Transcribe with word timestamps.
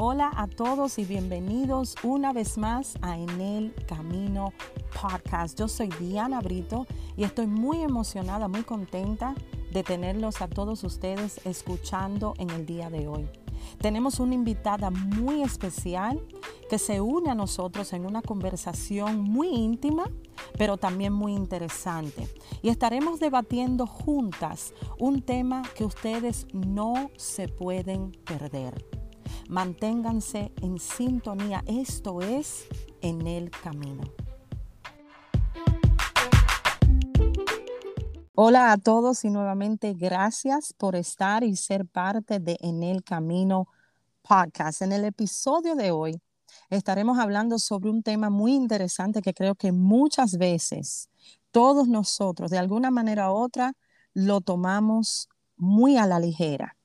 Hola 0.00 0.30
a 0.36 0.46
todos 0.46 0.96
y 1.00 1.04
bienvenidos 1.04 1.96
una 2.04 2.32
vez 2.32 2.56
más 2.56 2.96
a 3.02 3.18
En 3.18 3.40
el 3.40 3.74
Camino 3.84 4.52
Podcast. 5.02 5.58
Yo 5.58 5.66
soy 5.66 5.88
Diana 5.98 6.40
Brito 6.40 6.86
y 7.16 7.24
estoy 7.24 7.48
muy 7.48 7.82
emocionada, 7.82 8.46
muy 8.46 8.62
contenta 8.62 9.34
de 9.72 9.82
tenerlos 9.82 10.40
a 10.40 10.46
todos 10.46 10.84
ustedes 10.84 11.44
escuchando 11.44 12.34
en 12.38 12.48
el 12.50 12.64
día 12.64 12.90
de 12.90 13.08
hoy. 13.08 13.28
Tenemos 13.80 14.20
una 14.20 14.36
invitada 14.36 14.90
muy 14.90 15.42
especial 15.42 16.24
que 16.70 16.78
se 16.78 17.00
une 17.00 17.30
a 17.30 17.34
nosotros 17.34 17.92
en 17.92 18.06
una 18.06 18.22
conversación 18.22 19.20
muy 19.20 19.48
íntima, 19.48 20.04
pero 20.56 20.76
también 20.76 21.12
muy 21.12 21.34
interesante. 21.34 22.28
Y 22.62 22.68
estaremos 22.68 23.18
debatiendo 23.18 23.84
juntas 23.84 24.74
un 24.96 25.22
tema 25.22 25.64
que 25.74 25.84
ustedes 25.84 26.46
no 26.52 27.10
se 27.16 27.48
pueden 27.48 28.12
perder. 28.24 28.97
Manténganse 29.48 30.52
en 30.60 30.78
sintonía. 30.78 31.64
Esto 31.66 32.20
es 32.20 32.66
En 33.00 33.26
el 33.26 33.50
Camino. 33.50 34.04
Hola 38.34 38.72
a 38.72 38.76
todos 38.76 39.24
y 39.24 39.30
nuevamente 39.30 39.94
gracias 39.94 40.74
por 40.74 40.96
estar 40.96 41.44
y 41.44 41.56
ser 41.56 41.86
parte 41.86 42.40
de 42.40 42.58
En 42.60 42.82
el 42.82 43.02
Camino 43.02 43.68
podcast. 44.20 44.82
En 44.82 44.92
el 44.92 45.06
episodio 45.06 45.76
de 45.76 45.92
hoy 45.92 46.20
estaremos 46.68 47.18
hablando 47.18 47.58
sobre 47.58 47.88
un 47.88 48.02
tema 48.02 48.28
muy 48.28 48.54
interesante 48.54 49.22
que 49.22 49.32
creo 49.32 49.54
que 49.54 49.72
muchas 49.72 50.36
veces 50.36 51.08
todos 51.52 51.88
nosotros 51.88 52.50
de 52.50 52.58
alguna 52.58 52.90
manera 52.90 53.32
u 53.32 53.36
otra 53.36 53.72
lo 54.12 54.42
tomamos 54.42 55.30
muy 55.56 55.96
a 55.96 56.06
la 56.06 56.20
ligera. 56.20 56.77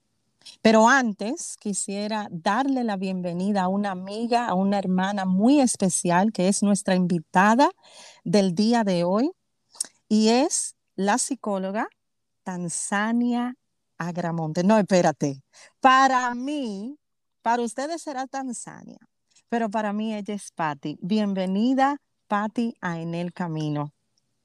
Pero 0.61 0.87
antes 0.87 1.55
quisiera 1.59 2.27
darle 2.31 2.83
la 2.83 2.97
bienvenida 2.97 3.63
a 3.63 3.67
una 3.67 3.91
amiga, 3.91 4.47
a 4.47 4.53
una 4.53 4.79
hermana 4.79 5.25
muy 5.25 5.59
especial 5.59 6.31
que 6.31 6.47
es 6.47 6.63
nuestra 6.63 6.95
invitada 6.95 7.69
del 8.23 8.55
día 8.55 8.83
de 8.83 9.03
hoy 9.03 9.31
y 10.07 10.29
es 10.29 10.75
la 10.95 11.17
psicóloga 11.17 11.87
Tanzania 12.43 13.55
Agramonte. 13.97 14.63
No, 14.63 14.77
espérate. 14.77 15.41
Para 15.79 16.33
mí, 16.35 16.97
para 17.41 17.61
ustedes 17.61 18.01
será 18.01 18.27
Tanzania, 18.27 18.99
pero 19.49 19.69
para 19.69 19.93
mí 19.93 20.13
ella 20.13 20.33
es 20.33 20.51
Patti. 20.51 20.97
Bienvenida, 21.01 21.97
Patti, 22.27 22.75
a 22.81 22.99
En 22.99 23.15
el 23.15 23.33
Camino. 23.33 23.93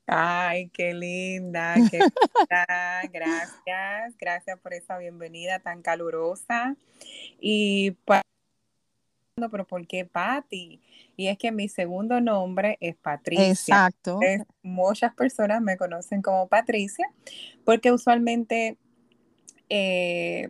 Ay, 0.09 0.71
qué 0.71 0.95
linda, 0.95 1.75
qué 1.91 2.01
Gracias, 3.13 4.17
gracias 4.19 4.59
por 4.61 4.73
esa 4.73 4.97
bienvenida 4.97 5.59
tan 5.59 5.83
calurosa. 5.83 6.77
Y 7.39 7.97
pero 9.51 9.67
¿por 9.67 9.87
qué 9.87 10.05
Patti? 10.05 10.81
Y 11.17 11.29
es 11.29 11.39
que 11.39 11.53
mi 11.53 11.69
segundo 11.69 12.21
nombre 12.21 12.77
es 12.81 12.97
Patricia. 12.97 13.47
Exacto. 13.49 14.19
muchas 14.63 15.15
personas 15.15 15.61
me 15.63 15.77
conocen 15.77 16.23
como 16.23 16.49
Patricia 16.49 17.09
porque 17.65 17.93
usualmente 17.93 18.79
eh, 19.69 20.49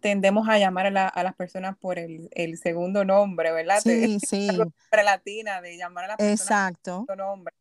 tendemos 0.00 0.48
a 0.48 0.58
llamar 0.58 0.86
a, 0.86 1.22
las 1.22 1.34
personas 1.34 1.76
por 1.76 1.98
el, 1.98 2.30
segundo 2.62 3.04
nombre, 3.04 3.52
¿verdad? 3.52 3.80
Sí, 3.82 4.18
sí. 4.26 4.48
La 4.92 5.02
latina 5.02 5.60
de 5.60 5.76
llamar 5.76 6.04
a 6.04 6.08
las 6.08 6.16
personas 6.16 6.40
Exacto. 6.40 7.04
por 7.06 7.18
nombre. 7.18 7.52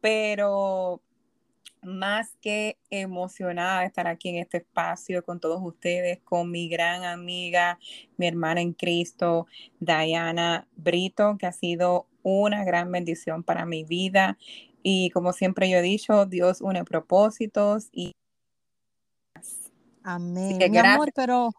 Pero 0.00 1.02
más 1.82 2.36
que 2.40 2.78
emocionada 2.90 3.80
de 3.80 3.86
estar 3.86 4.06
aquí 4.06 4.28
en 4.30 4.36
este 4.36 4.58
espacio 4.58 5.24
con 5.24 5.40
todos 5.40 5.60
ustedes, 5.62 6.20
con 6.24 6.50
mi 6.50 6.68
gran 6.68 7.04
amiga, 7.04 7.78
mi 8.16 8.26
hermana 8.26 8.60
en 8.60 8.72
Cristo, 8.72 9.46
Diana 9.80 10.66
Brito, 10.76 11.36
que 11.38 11.46
ha 11.46 11.52
sido 11.52 12.06
una 12.22 12.64
gran 12.64 12.90
bendición 12.90 13.42
para 13.42 13.64
mi 13.66 13.84
vida. 13.84 14.38
Y 14.82 15.10
como 15.10 15.32
siempre 15.32 15.70
yo 15.70 15.78
he 15.78 15.82
dicho, 15.82 16.26
Dios 16.26 16.60
une 16.60 16.84
propósitos 16.84 17.88
y... 17.92 18.14
Amén. 20.02 20.58
Mi 20.70 20.78
amor, 20.78 21.12
pero 21.14 21.50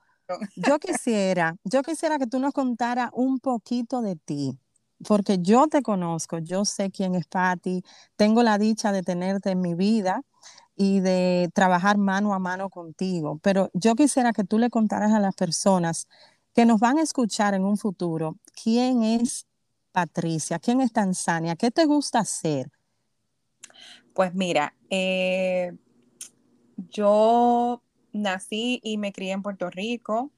yo 0.56 0.80
quisiera, 0.80 1.56
yo 1.64 1.81
quisiera 1.84 2.18
que 2.18 2.28
tú 2.28 2.40
nos 2.40 2.54
contara 2.54 3.09
un 3.14 3.40
poquito 3.40 4.02
de 4.02 4.16
ti 4.16 4.59
porque 5.08 5.38
yo 5.40 5.68
te 5.68 5.82
conozco, 5.82 6.40
yo 6.40 6.66
sé 6.66 6.92
quién 6.92 7.16
es 7.16 7.28
Patti, 7.28 7.84
tengo 8.16 8.44
la 8.44 8.58
dicha 8.58 8.92
de 8.92 9.04
tenerte 9.04 9.52
en 9.52 9.62
mi 9.62 9.76
vida 9.76 10.22
y 10.76 11.00
de 11.02 11.50
trabajar 11.54 11.98
mano 11.98 12.34
a 12.34 12.40
mano 12.40 12.70
contigo, 12.70 13.40
pero 13.42 13.70
yo 13.74 13.96
quisiera 13.96 14.32
que 14.34 14.44
tú 14.44 14.58
le 14.60 14.70
contaras 14.70 15.12
a 15.12 15.20
las 15.20 15.36
personas 15.36 16.08
que 16.54 16.66
nos 16.66 16.80
van 16.80 16.98
a 16.98 17.04
escuchar 17.04 17.54
en 17.54 17.64
un 17.64 17.78
futuro 17.78 18.38
quién 18.64 19.04
es 19.04 19.46
Patricia, 19.92 20.60
quién 20.60 20.82
es 20.82 20.92
Tanzania, 20.92 21.56
qué 21.56 21.72
te 21.72 21.86
gusta 21.86 22.20
hacer. 22.20 22.72
Pues 24.14 24.34
mira, 24.34 24.76
eh, 24.90 25.74
yo 26.90 27.81
nací 28.14 28.80
y 28.84 28.98
me 28.98 29.12
crié 29.12 29.31
en 29.31 29.42
Puerto 29.42 29.70
Rico. 29.70 30.31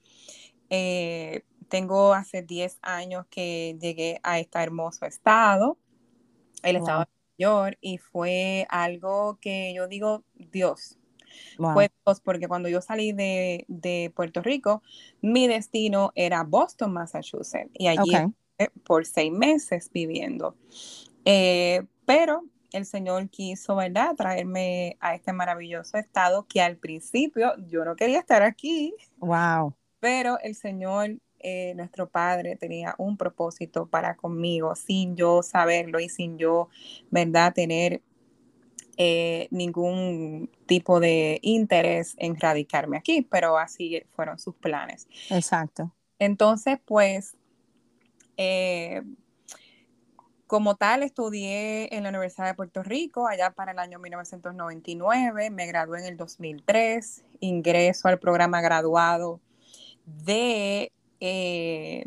Eh, 0.69 1.43
tengo 1.71 2.13
hace 2.13 2.41
10 2.43 2.79
años 2.81 3.25
que 3.29 3.77
llegué 3.79 4.19
a 4.23 4.39
este 4.39 4.59
hermoso 4.59 5.05
estado, 5.05 5.77
el 6.63 6.75
estado 6.75 6.99
de 6.99 7.05
Nueva 7.05 7.65
York, 7.69 7.77
y 7.79 7.97
fue 7.97 8.67
algo 8.69 9.39
que 9.39 9.73
yo 9.73 9.87
digo, 9.87 10.25
Dios. 10.35 10.99
Fue 11.55 11.89
Dios, 12.05 12.19
porque 12.19 12.49
cuando 12.49 12.67
yo 12.67 12.81
salí 12.81 13.13
de, 13.13 14.11
Puerto 14.13 14.41
Rico, 14.41 14.83
mi 15.21 15.47
destino 15.47 16.11
era 16.13 16.43
Boston, 16.43 16.91
Massachusetts, 16.91 17.71
y 17.73 17.87
allí 17.87 18.11
por 18.83 19.05
seis 19.05 19.31
meses 19.31 19.89
viviendo. 19.93 20.57
Eh, 21.23 21.85
pero 22.05 22.43
el 22.73 22.85
Señor 22.85 23.29
quiso, 23.29 23.77
¿verdad?, 23.77 24.13
traerme 24.17 24.97
a 24.99 25.15
este 25.15 25.31
maravilloso 25.31 25.97
estado 25.97 26.45
que 26.47 26.61
al 26.61 26.75
principio 26.75 27.53
yo 27.69 27.85
no 27.85 27.95
quería 27.95 28.19
estar 28.19 28.41
aquí. 28.41 28.93
Wow. 29.19 29.73
Pero 30.01 30.37
el 30.39 30.55
Señor 30.55 31.17
eh, 31.43 31.73
nuestro 31.75 32.09
Padre 32.09 32.55
tenía 32.55 32.95
un 32.97 33.17
propósito 33.17 33.87
para 33.87 34.15
conmigo 34.15 34.75
sin 34.75 35.15
yo 35.15 35.43
saberlo 35.43 35.99
y 35.99 36.09
sin 36.09 36.37
yo, 36.37 36.69
¿verdad?, 37.09 37.53
tener 37.53 38.01
eh, 38.97 39.47
ningún 39.51 40.49
tipo 40.65 40.99
de 40.99 41.39
interés 41.41 42.13
en 42.17 42.39
radicarme 42.39 42.97
aquí, 42.97 43.21
pero 43.21 43.57
así 43.57 44.03
fueron 44.15 44.37
sus 44.37 44.55
planes. 44.55 45.07
Exacto. 45.29 45.91
Entonces, 46.19 46.77
pues, 46.85 47.35
eh, 48.37 49.01
como 50.45 50.75
tal, 50.75 51.01
estudié 51.01 51.95
en 51.95 52.03
la 52.03 52.09
Universidad 52.09 52.47
de 52.47 52.53
Puerto 52.53 52.83
Rico 52.83 53.27
allá 53.27 53.51
para 53.51 53.71
el 53.71 53.79
año 53.79 53.97
1999, 53.97 55.49
me 55.49 55.65
gradué 55.65 55.99
en 56.01 56.05
el 56.05 56.17
2003, 56.17 57.23
ingreso 57.39 58.07
al 58.07 58.19
programa 58.19 58.61
graduado 58.61 59.39
de 60.05 60.91
eh, 61.21 62.03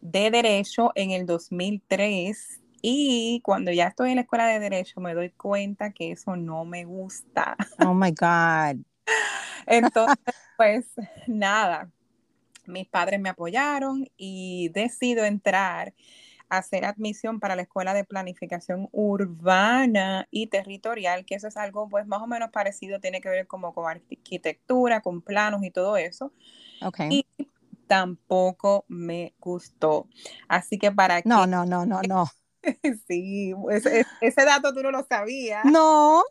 de 0.00 0.30
Derecho 0.30 0.90
en 0.94 1.10
el 1.10 1.26
2003 1.26 2.60
y 2.80 3.40
cuando 3.44 3.70
ya 3.70 3.88
estoy 3.88 4.10
en 4.10 4.16
la 4.16 4.22
escuela 4.22 4.46
de 4.46 4.58
Derecho 4.58 5.00
me 5.00 5.14
doy 5.14 5.30
cuenta 5.30 5.92
que 5.92 6.12
eso 6.12 6.36
no 6.36 6.64
me 6.64 6.84
gusta. 6.84 7.56
Oh 7.84 7.94
my 7.94 8.10
God. 8.10 8.82
Entonces, 9.66 10.34
pues 10.56 10.86
nada, 11.26 11.90
mis 12.66 12.88
padres 12.88 13.20
me 13.20 13.28
apoyaron 13.28 14.08
y 14.16 14.70
decido 14.70 15.24
entrar 15.24 15.92
a 16.48 16.58
hacer 16.58 16.84
admisión 16.84 17.40
para 17.40 17.56
la 17.56 17.62
Escuela 17.62 17.92
de 17.92 18.04
Planificación 18.04 18.88
Urbana 18.92 20.28
y 20.30 20.46
Territorial, 20.46 21.24
que 21.24 21.34
eso 21.34 21.48
es 21.48 21.56
algo 21.56 21.88
pues 21.88 22.06
más 22.06 22.22
o 22.22 22.26
menos 22.28 22.50
parecido, 22.50 23.00
tiene 23.00 23.20
que 23.20 23.28
ver 23.28 23.48
como 23.48 23.74
con 23.74 23.90
arquitectura, 23.90 25.00
con 25.00 25.20
planos 25.22 25.64
y 25.64 25.70
todo 25.70 25.96
eso. 25.96 26.32
Okay 26.80 27.26
tampoco 27.86 28.84
me 28.88 29.34
gustó. 29.38 30.08
Así 30.48 30.78
que 30.78 30.92
para 30.92 31.20
No, 31.24 31.46
no, 31.46 31.64
no, 31.64 31.86
no, 31.86 32.00
no. 32.08 32.26
sí, 33.06 33.54
ese, 34.20 34.44
dato 34.44 34.72
tú 34.74 34.82
no 34.82 34.90
lo 34.90 35.04
sabías. 35.08 35.64
No. 35.64 36.22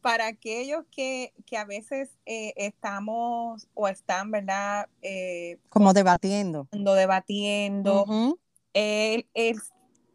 Para 0.00 0.28
aquellos 0.28 0.84
que, 0.90 1.32
a 1.56 1.64
veces 1.64 2.10
eh, 2.24 2.54
estamos 2.56 3.68
o 3.74 3.88
están, 3.88 4.30
¿verdad? 4.30 4.88
Eh, 5.02 5.58
Como 5.68 5.92
debatiendo. 5.92 6.68
Debatiendo. 6.72 8.06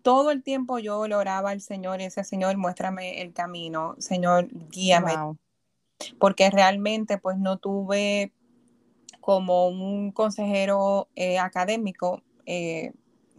todo 0.02 0.32
el 0.32 0.44
tiempo 0.44 0.80
yo 0.80 1.08
le 1.08 1.16
oraba 1.16 1.52
al 1.52 1.62
Señor 1.62 2.02
y 2.02 2.06
ese 2.06 2.24
Señor, 2.24 2.58
muéstrame 2.58 3.22
el 3.22 3.34
camino, 3.34 3.96
Señor, 4.00 4.48
guíame. 4.70 5.14
Porque 6.20 6.50
realmente 6.50 7.18
pues 7.18 7.38
no 7.38 7.58
tuve 7.58 8.34
como 9.26 9.70
un 9.70 10.12
consejero 10.12 11.10
eh, 11.16 11.40
académico, 11.40 12.22
eh, 12.46 12.94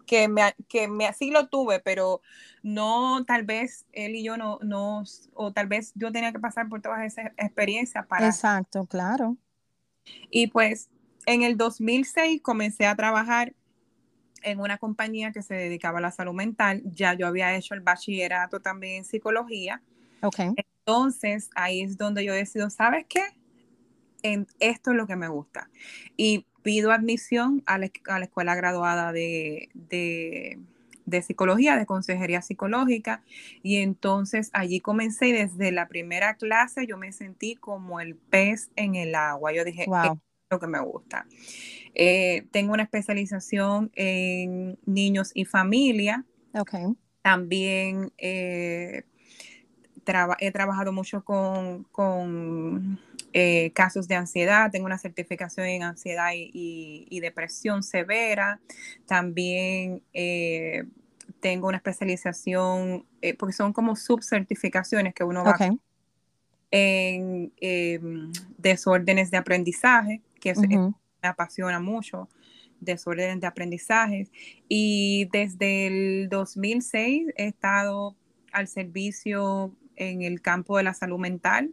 que, 0.04 0.26
me, 0.26 0.42
que 0.68 0.88
me 0.88 1.06
así 1.06 1.30
lo 1.30 1.46
tuve, 1.46 1.78
pero 1.78 2.22
no, 2.64 3.24
tal 3.24 3.44
vez 3.44 3.86
él 3.92 4.16
y 4.16 4.24
yo 4.24 4.36
no, 4.36 4.58
no, 4.62 5.04
o 5.34 5.52
tal 5.52 5.68
vez 5.68 5.92
yo 5.94 6.10
tenía 6.10 6.32
que 6.32 6.40
pasar 6.40 6.68
por 6.68 6.82
todas 6.82 7.04
esas 7.04 7.26
experiencias 7.36 8.04
para... 8.04 8.26
Exacto, 8.26 8.84
claro. 8.86 9.36
Y 10.28 10.48
pues 10.48 10.90
en 11.24 11.44
el 11.44 11.56
2006 11.56 12.42
comencé 12.42 12.86
a 12.86 12.96
trabajar 12.96 13.54
en 14.42 14.58
una 14.58 14.78
compañía 14.78 15.30
que 15.30 15.42
se 15.42 15.54
dedicaba 15.54 15.98
a 15.98 16.02
la 16.02 16.10
salud 16.10 16.34
mental. 16.34 16.82
Ya 16.86 17.14
yo 17.14 17.28
había 17.28 17.54
hecho 17.54 17.74
el 17.74 17.80
bachillerato 17.80 18.58
también 18.58 18.96
en 18.96 19.04
psicología. 19.04 19.80
Okay. 20.20 20.52
Entonces, 20.56 21.48
ahí 21.54 21.82
es 21.82 21.96
donde 21.96 22.24
yo 22.24 22.34
decido, 22.34 22.70
¿sabes 22.70 23.06
qué? 23.08 23.22
En, 24.32 24.46
esto 24.60 24.90
es 24.90 24.96
lo 24.96 25.06
que 25.06 25.16
me 25.16 25.28
gusta. 25.28 25.68
Y 26.16 26.46
pido 26.62 26.90
admisión 26.90 27.62
a 27.66 27.78
la, 27.78 27.86
escuela 27.86 28.54
graduada 28.54 29.12
de, 29.12 29.68
de, 29.74 30.58
de, 31.04 31.22
psicología, 31.22 31.76
de 31.76 31.86
consejería 31.86 32.42
psicológica. 32.42 33.22
Y 33.62 33.76
entonces 33.76 34.50
allí 34.52 34.80
comencé 34.80 35.28
y 35.28 35.32
desde 35.32 35.70
la 35.70 35.86
primera 35.86 36.34
clase 36.34 36.86
yo 36.86 36.96
me 36.96 37.12
sentí 37.12 37.54
como 37.54 38.00
el 38.00 38.16
pez 38.16 38.70
en 38.74 38.96
el 38.96 39.14
agua. 39.14 39.52
Yo 39.52 39.64
dije, 39.64 39.84
wow. 39.86 40.14
es 40.14 40.20
lo 40.50 40.58
que 40.58 40.66
me 40.66 40.80
gusta. 40.80 41.26
Eh, 41.94 42.46
tengo 42.50 42.74
una 42.74 42.82
especialización 42.82 43.90
en 43.94 44.78
niños 44.84 45.30
y 45.34 45.44
familia. 45.44 46.24
Okay. 46.52 46.84
También 47.22 48.12
eh, 48.18 49.04
traba 50.04 50.36
he 50.40 50.50
trabajado 50.52 50.92
mucho 50.92 51.24
con, 51.24 51.84
con 51.84 53.00
eh, 53.32 53.72
casos 53.72 54.08
de 54.08 54.14
ansiedad. 54.14 54.70
Tengo 54.70 54.86
una 54.86 54.98
certificación 54.98 55.66
en 55.66 55.82
ansiedad 55.82 56.30
y, 56.34 57.06
y, 57.08 57.20
depresión 57.20 57.82
severa. 57.82 58.60
También 59.06 60.02
eh, 60.12 60.84
tengo 61.40 61.68
una 61.68 61.76
especialización, 61.76 63.04
eh, 63.20 63.34
porque 63.34 63.52
son 63.52 63.72
como 63.72 63.96
subcertificaciones 63.96 65.14
que 65.14 65.24
uno 65.24 65.44
va 65.44 65.52
Okay. 65.52 65.78
en 66.70 67.52
em, 67.60 68.32
desórdenes 68.58 69.30
de 69.30 69.36
aprendizaje, 69.36 70.22
que 70.40 70.50
es, 70.50 70.58
me 70.58 70.92
apasiona 71.22 71.80
mucho, 71.80 72.28
desórdenes 72.80 73.40
de 73.40 73.46
aprendizaje. 73.46 74.28
Y 74.68 75.28
desde 75.32 75.86
el 75.86 76.28
2006 76.28 77.28
he 77.36 77.46
estado 77.46 78.16
al 78.52 78.68
servicio 78.68 79.74
en 79.96 80.22
el 80.22 80.40
campo 80.40 80.76
de 80.76 80.84
la 80.84 80.94
salud 80.94 81.18
mental. 81.18 81.72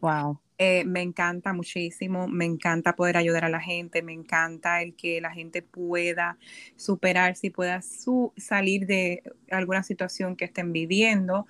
Wow. 0.00 0.40
Eh, 0.62 0.84
me 0.84 1.00
encanta 1.00 1.54
muchísimo, 1.54 2.28
me 2.28 2.44
encanta 2.44 2.94
poder 2.94 3.16
ayudar 3.16 3.46
a 3.46 3.48
la 3.48 3.60
gente, 3.60 4.02
me 4.02 4.12
encanta 4.12 4.82
el 4.82 4.94
que 4.94 5.18
la 5.22 5.30
gente 5.30 5.62
pueda 5.62 6.36
superarse 6.76 7.46
y 7.46 7.50
pueda 7.50 7.80
su 7.80 8.34
salir 8.36 8.86
de 8.86 9.22
alguna 9.50 9.82
situación 9.82 10.36
que 10.36 10.44
estén 10.44 10.70
viviendo. 10.74 11.46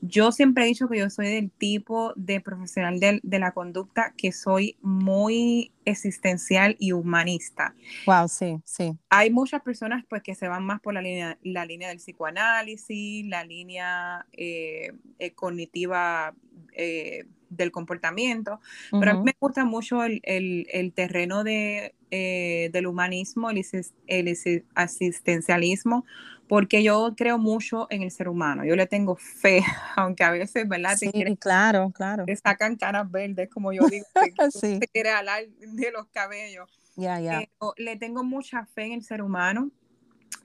Yo 0.00 0.32
siempre 0.32 0.64
he 0.64 0.68
dicho 0.68 0.88
que 0.88 0.98
yo 0.98 1.10
soy 1.10 1.26
del 1.26 1.50
tipo 1.50 2.14
de 2.16 2.40
profesional 2.40 2.98
de, 2.98 3.20
de 3.22 3.38
la 3.38 3.52
conducta 3.52 4.14
que 4.16 4.32
soy 4.32 4.78
muy 4.80 5.70
existencial 5.84 6.76
y 6.78 6.92
humanista. 6.92 7.74
Wow, 8.06 8.26
sí, 8.26 8.58
sí. 8.64 8.96
Hay 9.10 9.30
muchas 9.30 9.60
personas 9.60 10.02
pues 10.08 10.22
que 10.22 10.34
se 10.34 10.48
van 10.48 10.64
más 10.64 10.80
por 10.80 10.94
la 10.94 11.02
línea, 11.02 11.36
la 11.42 11.66
línea 11.66 11.88
del 11.88 11.98
psicoanálisis, 11.98 13.26
la 13.26 13.44
línea 13.44 14.24
eh, 14.32 14.92
eh, 15.18 15.32
cognitiva 15.32 16.34
eh, 16.72 17.26
del 17.48 17.70
comportamiento, 17.70 18.60
Uh 18.92 19.00
pero 19.00 19.12
a 19.12 19.14
mí 19.14 19.20
-huh. 19.20 19.24
me 19.24 19.36
gusta 19.38 19.64
mucho 19.64 20.04
el, 20.04 20.20
el, 20.24 20.66
el 20.70 20.92
terreno 20.92 21.44
de, 21.44 21.94
eh, 22.10 22.70
del 22.72 22.86
humanismo, 22.86 23.50
el, 23.50 23.64
el, 24.06 24.64
asistencialismo, 24.74 26.04
porque 26.48 26.82
yo 26.82 27.14
creo 27.16 27.38
mucho 27.38 27.86
en 27.90 28.02
el 28.02 28.10
ser 28.10 28.28
humano, 28.28 28.64
yo 28.64 28.76
le 28.76 28.86
tengo 28.86 29.16
fe, 29.16 29.62
aunque 29.96 30.24
a 30.24 30.30
veces, 30.30 30.68
¿verdad? 30.68 30.96
Sí, 30.96 31.10
te 31.10 31.36
claro, 31.36 31.90
claro. 31.90 32.24
Te 32.24 32.36
sacan 32.36 32.76
caras 32.76 33.10
verdes, 33.10 33.48
como 33.48 33.72
yo 33.72 33.86
digo, 33.88 34.06
que 34.14 34.50
sí. 34.50 34.78
te 34.78 34.86
quiere 34.88 35.10
alar 35.10 35.46
de 35.46 35.90
los 35.90 36.06
cabellos. 36.08 36.70
Yeah, 36.96 37.20
yeah. 37.20 37.38
Pero 37.58 37.74
le 37.76 37.96
tengo 37.96 38.24
mucha 38.24 38.64
fe 38.66 38.84
en 38.84 38.92
el 38.92 39.02
ser 39.02 39.20
humano, 39.20 39.70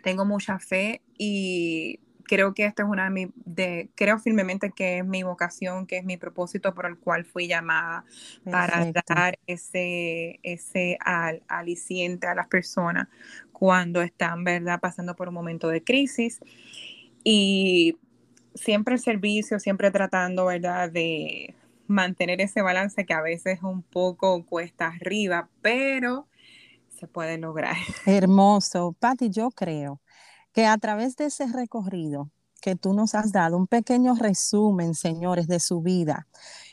tengo 0.04 0.26
mucha 0.26 0.60
fe 0.60 1.02
y 1.18 2.00
creo 2.24 2.54
que 2.54 2.66
esta 2.66 2.84
es 2.84 2.90
una 2.90 3.06
de 3.06 3.10
mis, 3.10 3.28
de, 3.36 3.90
creo 3.96 4.20
firmemente 4.20 4.72
que 4.72 5.00
es 5.00 5.06
mi 5.06 5.24
vocación, 5.24 5.88
que 5.88 5.98
es 5.98 6.04
mi 6.04 6.18
propósito 6.18 6.74
por 6.74 6.86
el 6.86 6.98
cual 6.98 7.26
fui 7.26 7.48
llamada 7.48 8.06
Perfecto. 8.44 8.52
para 8.52 8.92
dar 9.08 9.40
ese, 9.48 10.40
ese 10.44 10.98
al, 11.00 11.44
aliciente 11.48 12.28
a 12.28 12.36
las 12.36 12.48
personas 12.48 13.08
cuando 13.52 14.02
están, 14.02 14.44
¿verdad?, 14.44 14.80
pasando 14.80 15.16
por 15.16 15.28
un 15.28 15.34
momento 15.34 15.68
de 15.68 15.84
crisis. 15.84 16.40
Y 17.24 17.98
siempre 18.56 18.96
el 18.96 19.00
servicio, 19.00 19.60
siempre 19.60 19.92
tratando, 19.92 20.46
¿verdad?, 20.46 20.92
de 20.92 21.56
mantener 21.88 22.42
ese 22.42 22.62
balance 22.62 23.06
que 23.06 23.14
a 23.14 23.22
veces 23.22 23.62
un 23.64 23.84
poco 23.84 24.46
cuesta 24.46 24.88
arriba, 24.88 25.50
pero 25.62 26.28
se 26.90 27.08
puede 27.08 27.38
lograr. 27.38 27.76
Hermoso. 28.06 28.96
Patti, 29.00 29.30
yo 29.30 29.50
creo 29.52 30.00
que 30.54 30.66
a 30.66 30.78
través 30.78 31.16
de 31.16 31.26
ese 31.26 31.48
recorrido 31.48 32.30
que 32.62 32.76
tú 32.76 32.94
nos 32.94 33.16
has 33.16 33.32
dado, 33.32 33.58
un 33.58 33.68
pequeño 33.68 34.16
resumen, 34.16 34.94
señores, 34.94 35.48
de 35.48 35.60
su 35.60 35.82
vida, 35.82 36.28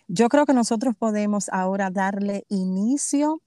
yo 0.06 0.28
creo 0.28 0.46
que 0.46 0.54
nosotros 0.54 0.94
podemos 0.96 1.48
ahora 1.50 1.90
darle 1.90 2.44
inicio 2.48 3.42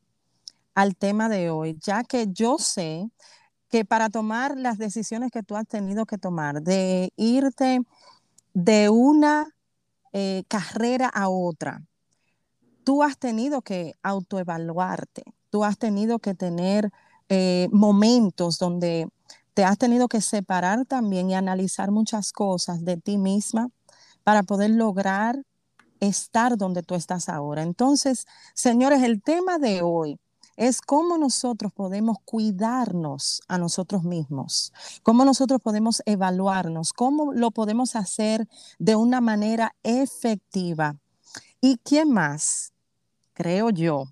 al 0.73 0.95
tema 0.95 1.29
de 1.29 1.49
hoy, 1.49 1.77
ya 1.81 2.03
que 2.03 2.27
yo 2.31 2.57
sé 2.57 3.09
que 3.69 3.85
para 3.85 4.09
tomar 4.09 4.57
las 4.57 4.77
decisiones 4.77 5.31
que 5.31 5.43
tú 5.43 5.55
has 5.55 5.67
tenido 5.67 6.05
que 6.05 6.17
tomar, 6.17 6.61
de 6.61 7.11
irte 7.15 7.81
de 8.53 8.89
una 8.89 9.55
eh, 10.13 10.43
carrera 10.47 11.07
a 11.07 11.29
otra, 11.29 11.81
tú 12.83 13.03
has 13.03 13.17
tenido 13.17 13.61
que 13.61 13.93
autoevaluarte, 14.03 15.23
tú 15.49 15.63
has 15.63 15.77
tenido 15.77 16.19
que 16.19 16.33
tener 16.33 16.91
eh, 17.29 17.69
momentos 17.71 18.57
donde 18.59 19.07
te 19.61 19.65
has 19.65 19.77
tenido 19.77 20.07
que 20.07 20.21
separar 20.21 20.87
también 20.87 21.29
y 21.29 21.35
analizar 21.35 21.91
muchas 21.91 22.31
cosas 22.31 22.83
de 22.83 22.97
ti 22.97 23.19
misma 23.19 23.69
para 24.23 24.41
poder 24.41 24.71
lograr 24.71 25.43
estar 25.99 26.57
donde 26.57 26.81
tú 26.81 26.95
estás 26.95 27.29
ahora. 27.29 27.61
Entonces, 27.61 28.25
señores, 28.55 29.03
el 29.03 29.21
tema 29.21 29.59
de 29.59 29.83
hoy 29.83 30.19
es 30.55 30.81
cómo 30.81 31.19
nosotros 31.19 31.71
podemos 31.73 32.17
cuidarnos 32.25 33.43
a 33.47 33.59
nosotros 33.59 34.03
mismos, 34.03 34.73
cómo 35.03 35.25
nosotros 35.25 35.61
podemos 35.61 36.01
evaluarnos, 36.07 36.91
cómo 36.91 37.31
lo 37.31 37.51
podemos 37.51 37.95
hacer 37.95 38.47
de 38.79 38.95
una 38.95 39.21
manera 39.21 39.75
efectiva. 39.83 40.95
¿Y 41.61 41.77
quién 41.83 42.11
más? 42.11 42.73
Creo 43.33 43.69
yo 43.69 44.05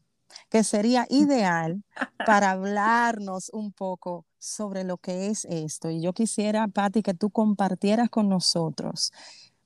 que 0.50 0.63
sería 0.63 1.07
ideal 1.09 1.83
para 2.23 2.52
hablarnos 2.52 3.50
un 3.52 3.71
poco 3.71 4.28
sobre 4.40 4.84
lo 4.84 4.98
que 4.98 5.28
es 5.28 5.46
esto. 5.46 5.90
Y 5.90 6.02
yo 6.02 6.14
quisiera, 6.14 6.68
Patti, 6.68 7.04
que 7.04 7.14
tú 7.14 7.30
compartieras 7.30 8.10
con 8.10 8.30
nosotros 8.30 9.12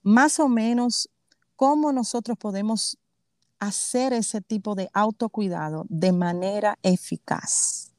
más 0.03 0.39
o 0.39 0.49
menos 0.49 1.09
cómo 1.55 1.91
nosotros 1.93 2.37
podemos 2.37 2.97
hacer 3.59 4.11
ese 4.11 4.41
tipo 4.41 4.75
de 4.75 4.89
autocuidado 4.93 5.85
de 5.87 6.11
manera 6.11 6.77
eficaz. 6.83 7.92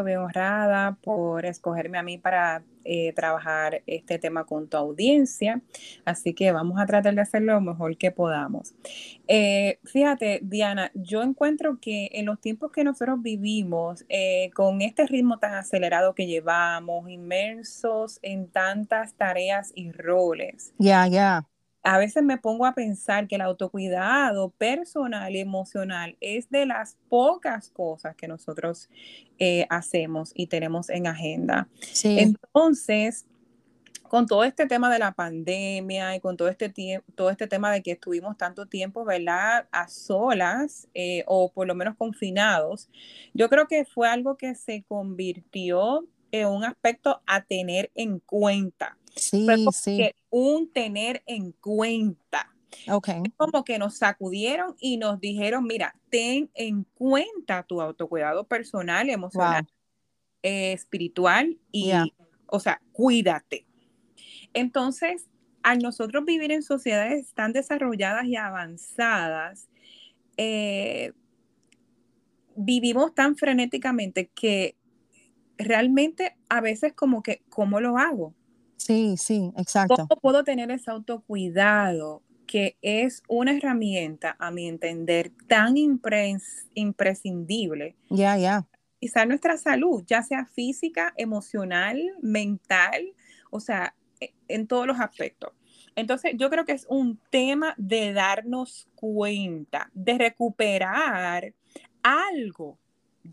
Estoy 0.00 0.14
honrada 0.14 0.96
por 1.02 1.44
escogerme 1.44 1.98
a 1.98 2.04
mí 2.04 2.18
para 2.18 2.62
eh, 2.84 3.12
trabajar 3.14 3.82
este 3.88 4.20
tema 4.20 4.44
con 4.44 4.68
tu 4.68 4.76
audiencia, 4.76 5.60
así 6.04 6.34
que 6.34 6.52
vamos 6.52 6.80
a 6.80 6.86
tratar 6.86 7.16
de 7.16 7.20
hacerlo 7.20 7.54
lo 7.54 7.60
mejor 7.60 7.96
que 7.96 8.12
podamos. 8.12 8.76
Eh, 9.26 9.80
fíjate, 9.82 10.38
Diana, 10.44 10.92
yo 10.94 11.24
encuentro 11.24 11.80
que 11.80 12.10
en 12.12 12.26
los 12.26 12.40
tiempos 12.40 12.70
que 12.70 12.84
nosotros 12.84 13.20
vivimos, 13.20 14.04
eh, 14.08 14.50
con 14.54 14.82
este 14.82 15.04
ritmo 15.04 15.40
tan 15.40 15.54
acelerado 15.54 16.14
que 16.14 16.28
llevamos, 16.28 17.10
inmersos 17.10 18.20
en 18.22 18.48
tantas 18.52 19.14
tareas 19.14 19.72
y 19.74 19.90
roles, 19.90 20.74
ya, 20.78 21.06
yeah, 21.06 21.06
ya. 21.08 21.10
Yeah 21.10 21.57
a 21.82 21.98
veces 21.98 22.22
me 22.22 22.38
pongo 22.38 22.66
a 22.66 22.74
pensar 22.74 23.28
que 23.28 23.36
el 23.36 23.40
autocuidado 23.40 24.50
personal 24.50 25.34
y 25.34 25.40
emocional 25.40 26.16
es 26.20 26.50
de 26.50 26.66
las 26.66 26.96
pocas 27.08 27.70
cosas 27.70 28.16
que 28.16 28.28
nosotros 28.28 28.88
eh, 29.38 29.66
hacemos 29.70 30.32
y 30.34 30.48
tenemos 30.48 30.90
en 30.90 31.06
agenda. 31.06 31.68
Sí. 31.80 32.18
Entonces, 32.18 33.26
con 34.08 34.26
todo 34.26 34.44
este 34.44 34.66
tema 34.66 34.90
de 34.90 34.98
la 34.98 35.12
pandemia 35.12 36.16
y 36.16 36.20
con 36.20 36.36
todo 36.36 36.48
este, 36.48 36.72
todo 37.14 37.30
este 37.30 37.46
tema 37.46 37.70
de 37.70 37.82
que 37.82 37.92
estuvimos 37.92 38.36
tanto 38.36 38.66
tiempo, 38.66 39.04
¿verdad?, 39.04 39.68
a 39.70 39.88
solas 39.88 40.88
eh, 40.94 41.24
o 41.26 41.52
por 41.52 41.66
lo 41.66 41.74
menos 41.74 41.94
confinados, 41.96 42.88
yo 43.34 43.48
creo 43.48 43.68
que 43.68 43.84
fue 43.84 44.08
algo 44.08 44.36
que 44.36 44.54
se 44.54 44.82
convirtió 44.88 46.06
en 46.32 46.48
un 46.48 46.64
aspecto 46.64 47.22
a 47.26 47.42
tener 47.44 47.90
en 47.94 48.20
cuenta. 48.20 48.96
Sí, 49.16 49.46
sí. 49.72 50.10
un 50.30 50.70
tener 50.72 51.22
en 51.26 51.52
cuenta. 51.52 52.54
Okay. 52.86 53.22
Es 53.24 53.32
como 53.36 53.64
que 53.64 53.78
nos 53.78 53.96
sacudieron 53.96 54.76
y 54.78 54.98
nos 54.98 55.20
dijeron, 55.20 55.64
mira, 55.64 55.94
ten 56.10 56.50
en 56.54 56.84
cuenta 56.94 57.64
tu 57.64 57.80
autocuidado 57.80 58.46
personal, 58.46 59.08
emocional, 59.10 59.64
wow. 59.64 59.72
eh, 60.42 60.72
espiritual 60.72 61.58
y, 61.72 61.86
yeah. 61.86 62.04
o 62.46 62.60
sea, 62.60 62.80
cuídate. 62.92 63.66
Entonces, 64.52 65.26
al 65.62 65.78
nosotros 65.78 66.24
vivir 66.24 66.52
en 66.52 66.62
sociedades 66.62 67.32
tan 67.34 67.52
desarrolladas 67.52 68.26
y 68.26 68.36
avanzadas, 68.36 69.68
eh, 70.36 71.12
vivimos 72.54 73.14
tan 73.14 73.36
frenéticamente 73.36 74.30
que 74.34 74.77
realmente 75.58 76.36
a 76.48 76.60
veces 76.60 76.92
como 76.94 77.22
que, 77.22 77.42
¿cómo 77.48 77.80
lo 77.80 77.98
hago? 77.98 78.34
Sí, 78.76 79.16
sí, 79.18 79.52
exacto. 79.56 80.06
¿Cómo 80.08 80.20
puedo 80.20 80.44
tener 80.44 80.70
ese 80.70 80.90
autocuidado 80.90 82.22
que 82.46 82.76
es 82.80 83.22
una 83.28 83.56
herramienta, 83.56 84.36
a 84.38 84.50
mi 84.50 84.68
entender, 84.68 85.32
tan 85.46 85.76
imprescindible? 85.76 87.96
Ya, 88.08 88.38
ya. 88.38 88.66
Quizá 89.00 89.26
nuestra 89.26 89.58
salud, 89.58 90.02
ya 90.06 90.22
sea 90.22 90.46
física, 90.46 91.12
emocional, 91.16 92.00
mental, 92.22 93.12
o 93.50 93.60
sea, 93.60 93.94
e, 94.20 94.32
en 94.48 94.66
todos 94.66 94.86
los 94.86 94.98
aspectos. 94.98 95.52
Entonces, 95.94 96.32
yo 96.36 96.48
creo 96.48 96.64
que 96.64 96.72
es 96.72 96.86
un 96.88 97.20
tema 97.30 97.74
de 97.76 98.12
darnos 98.12 98.88
cuenta, 98.94 99.90
de 99.92 100.16
recuperar 100.16 101.52
algo 102.02 102.78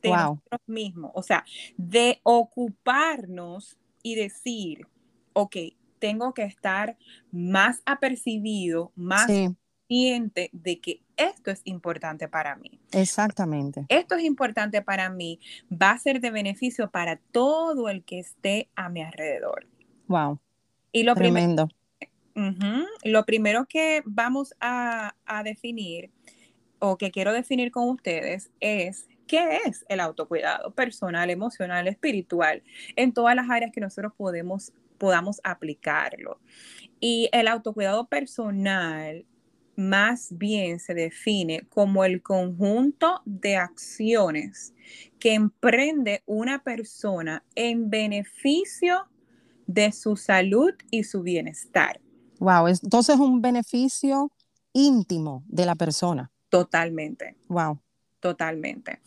de 0.01 0.09
nosotros 0.09 0.61
mismos, 0.67 1.11
o 1.13 1.23
sea, 1.23 1.45
de 1.77 2.19
ocuparnos 2.23 3.77
y 4.03 4.15
decir, 4.15 4.87
ok, 5.33 5.57
tengo 5.99 6.33
que 6.33 6.43
estar 6.43 6.97
más 7.31 7.81
apercibido, 7.85 8.91
más 8.95 9.27
consciente 9.87 10.49
de 10.53 10.79
que 10.79 11.01
esto 11.17 11.51
es 11.51 11.61
importante 11.63 12.27
para 12.27 12.55
mí. 12.55 12.79
Exactamente. 12.91 13.85
Esto 13.89 14.15
es 14.15 14.23
importante 14.23 14.81
para 14.81 15.09
mí, 15.09 15.39
va 15.71 15.91
a 15.91 15.97
ser 15.97 16.19
de 16.19 16.31
beneficio 16.31 16.91
para 16.91 17.17
todo 17.17 17.89
el 17.89 18.03
que 18.03 18.19
esté 18.19 18.69
a 18.75 18.89
mi 18.89 19.01
alrededor. 19.01 19.67
Wow. 20.07 20.39
Y 20.91 21.03
lo 21.03 21.15
Tremendo. 21.15 21.67
Primero, 22.33 22.85
lo 23.03 23.25
primero 23.25 23.65
que 23.65 24.03
vamos 24.05 24.53
a, 24.59 25.15
a 25.25 25.43
definir 25.43 26.11
o 26.79 26.97
que 26.97 27.11
quiero 27.11 27.31
definir 27.33 27.71
con 27.71 27.89
ustedes 27.89 28.51
es 28.59 29.07
qué 29.27 29.59
es 29.65 29.85
el 29.89 29.99
autocuidado 29.99 30.71
personal, 30.71 31.29
emocional, 31.29 31.87
espiritual, 31.87 32.63
en 32.95 33.13
todas 33.13 33.35
las 33.35 33.49
áreas 33.49 33.71
que 33.71 33.81
nosotros 33.81 34.13
podemos, 34.15 34.71
podamos 34.97 35.39
aplicarlo. 35.43 36.39
Y 36.99 37.29
el 37.31 37.47
autocuidado 37.47 38.07
personal 38.07 39.25
más 39.75 40.29
bien 40.31 40.79
se 40.79 40.93
define 40.93 41.67
como 41.69 42.05
el 42.05 42.21
conjunto 42.21 43.21
de 43.25 43.57
acciones 43.57 44.73
que 45.19 45.33
emprende 45.33 46.23
una 46.25 46.63
persona 46.63 47.43
en 47.55 47.89
beneficio 47.89 49.07
de 49.67 49.91
su 49.91 50.15
salud 50.15 50.73
y 50.91 51.03
su 51.03 51.21
bienestar. 51.21 51.99
Wow, 52.39 52.67
entonces 52.67 53.15
es 53.15 53.21
un 53.21 53.41
beneficio 53.41 54.31
íntimo 54.73 55.43
de 55.47 55.65
la 55.65 55.75
persona. 55.75 56.31
Totalmente. 56.49 57.35
Wow. 57.47 57.79
Totalmente. 58.25 59.01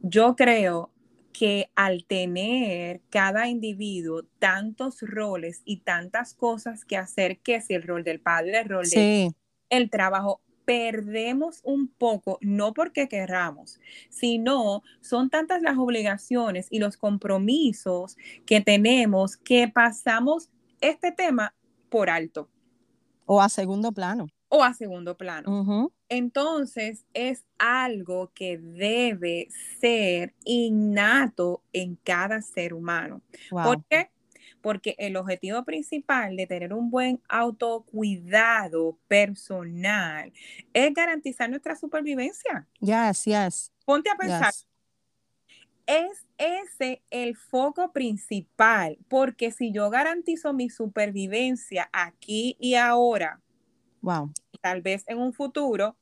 Yo 0.00 0.36
creo 0.36 0.92
que 1.32 1.72
al 1.74 2.04
tener 2.04 3.00
cada 3.10 3.48
individuo 3.48 4.22
tantos 4.38 5.00
roles 5.00 5.62
y 5.64 5.78
tantas 5.78 6.34
cosas 6.34 6.84
que 6.84 6.96
hacer, 6.96 7.40
que 7.40 7.60
si 7.60 7.74
el 7.74 7.82
rol 7.82 8.04
del 8.04 8.20
padre, 8.20 8.60
el 8.60 8.68
rol 8.68 8.86
del 8.88 9.90
trabajo, 9.90 10.40
perdemos 10.64 11.62
un 11.64 11.88
poco, 11.88 12.38
no 12.42 12.72
porque 12.72 13.08
querramos, 13.08 13.80
sino 14.08 14.84
son 15.00 15.30
tantas 15.30 15.62
las 15.62 15.76
obligaciones 15.76 16.68
y 16.70 16.78
los 16.78 16.96
compromisos 16.96 18.16
que 18.46 18.60
tenemos 18.60 19.36
que 19.36 19.66
pasamos 19.66 20.48
este 20.80 21.10
tema 21.10 21.56
por 21.88 22.08
alto. 22.08 22.48
O 23.26 23.42
a 23.42 23.48
segundo 23.48 23.90
plano 23.90 24.28
o 24.50 24.62
a 24.62 24.74
segundo 24.74 25.16
plano. 25.16 25.90
Entonces 26.10 27.06
es 27.14 27.44
algo 27.56 28.32
que 28.34 28.58
debe 28.58 29.48
ser 29.80 30.34
innato 30.44 31.62
en 31.72 31.96
cada 31.96 32.42
ser 32.42 32.74
humano. 32.74 33.22
¿Por 33.48 33.84
qué? 33.88 34.10
Porque 34.60 34.96
el 34.98 35.16
objetivo 35.16 35.64
principal 35.64 36.36
de 36.36 36.46
tener 36.46 36.74
un 36.74 36.90
buen 36.90 37.22
autocuidado 37.28 38.98
personal 39.08 40.32
es 40.74 40.92
garantizar 40.92 41.48
nuestra 41.48 41.76
supervivencia. 41.76 42.66
Yes, 42.80 43.24
yes. 43.24 43.72
Ponte 43.86 44.10
a 44.10 44.16
pensar. 44.16 44.52
Es 45.86 46.26
ese 46.38 47.02
el 47.10 47.36
foco 47.36 47.92
principal, 47.92 48.98
porque 49.08 49.52
si 49.52 49.72
yo 49.72 49.90
garantizo 49.90 50.52
mi 50.52 50.70
supervivencia 50.70 51.88
aquí 51.92 52.56
y 52.60 52.74
ahora, 52.74 53.40
Wow. 54.02 54.32
Tal 54.60 54.82
vez 54.82 55.04
en 55.06 55.18
un 55.18 55.32
futuro, 55.32 55.96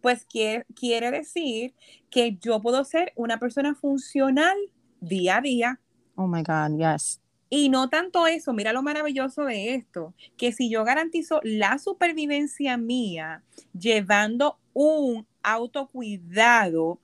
pues 0.00 0.24
quiere, 0.24 0.64
quiere 0.74 1.10
decir 1.10 1.74
que 2.10 2.36
yo 2.40 2.60
puedo 2.60 2.84
ser 2.84 3.12
una 3.16 3.38
persona 3.38 3.74
funcional 3.74 4.56
día 5.00 5.38
a 5.38 5.40
día. 5.40 5.80
Oh 6.16 6.26
my 6.26 6.42
God, 6.42 6.78
yes. 6.78 7.20
Y 7.54 7.68
no 7.68 7.90
tanto 7.90 8.26
eso, 8.26 8.54
mira 8.54 8.72
lo 8.72 8.82
maravilloso 8.82 9.44
de 9.44 9.74
esto, 9.74 10.14
que 10.38 10.52
si 10.52 10.70
yo 10.70 10.84
garantizo 10.84 11.40
la 11.42 11.78
supervivencia 11.78 12.78
mía 12.78 13.42
llevando 13.78 14.58
un 14.72 15.26
autocuidado 15.42 16.98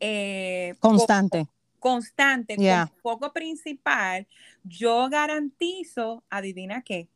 eh, 0.00 0.74
constante. 0.80 1.48
constante, 1.78 2.56
con 2.56 2.90
foco 3.00 3.32
principal, 3.32 4.26
yo 4.64 5.08
garantizo, 5.08 6.24
adivina 6.28 6.82
qué, 6.82 7.08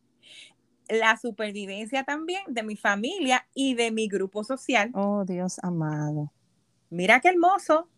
la 0.93 1.17
supervivencia 1.17 2.05
también 2.05 2.43
de 2.49 2.63
mi 2.63 2.77
familia 2.77 3.47
y 3.55 3.75
de 3.75 3.91
mi 3.91 4.09
grupo 4.09 4.45
social. 4.45 4.91
Oh, 4.95 5.25
Dios 5.25 5.59
amado. 5.63 6.31
Mira 6.91 7.21
qué 7.21 7.29
hermoso. 7.29 7.89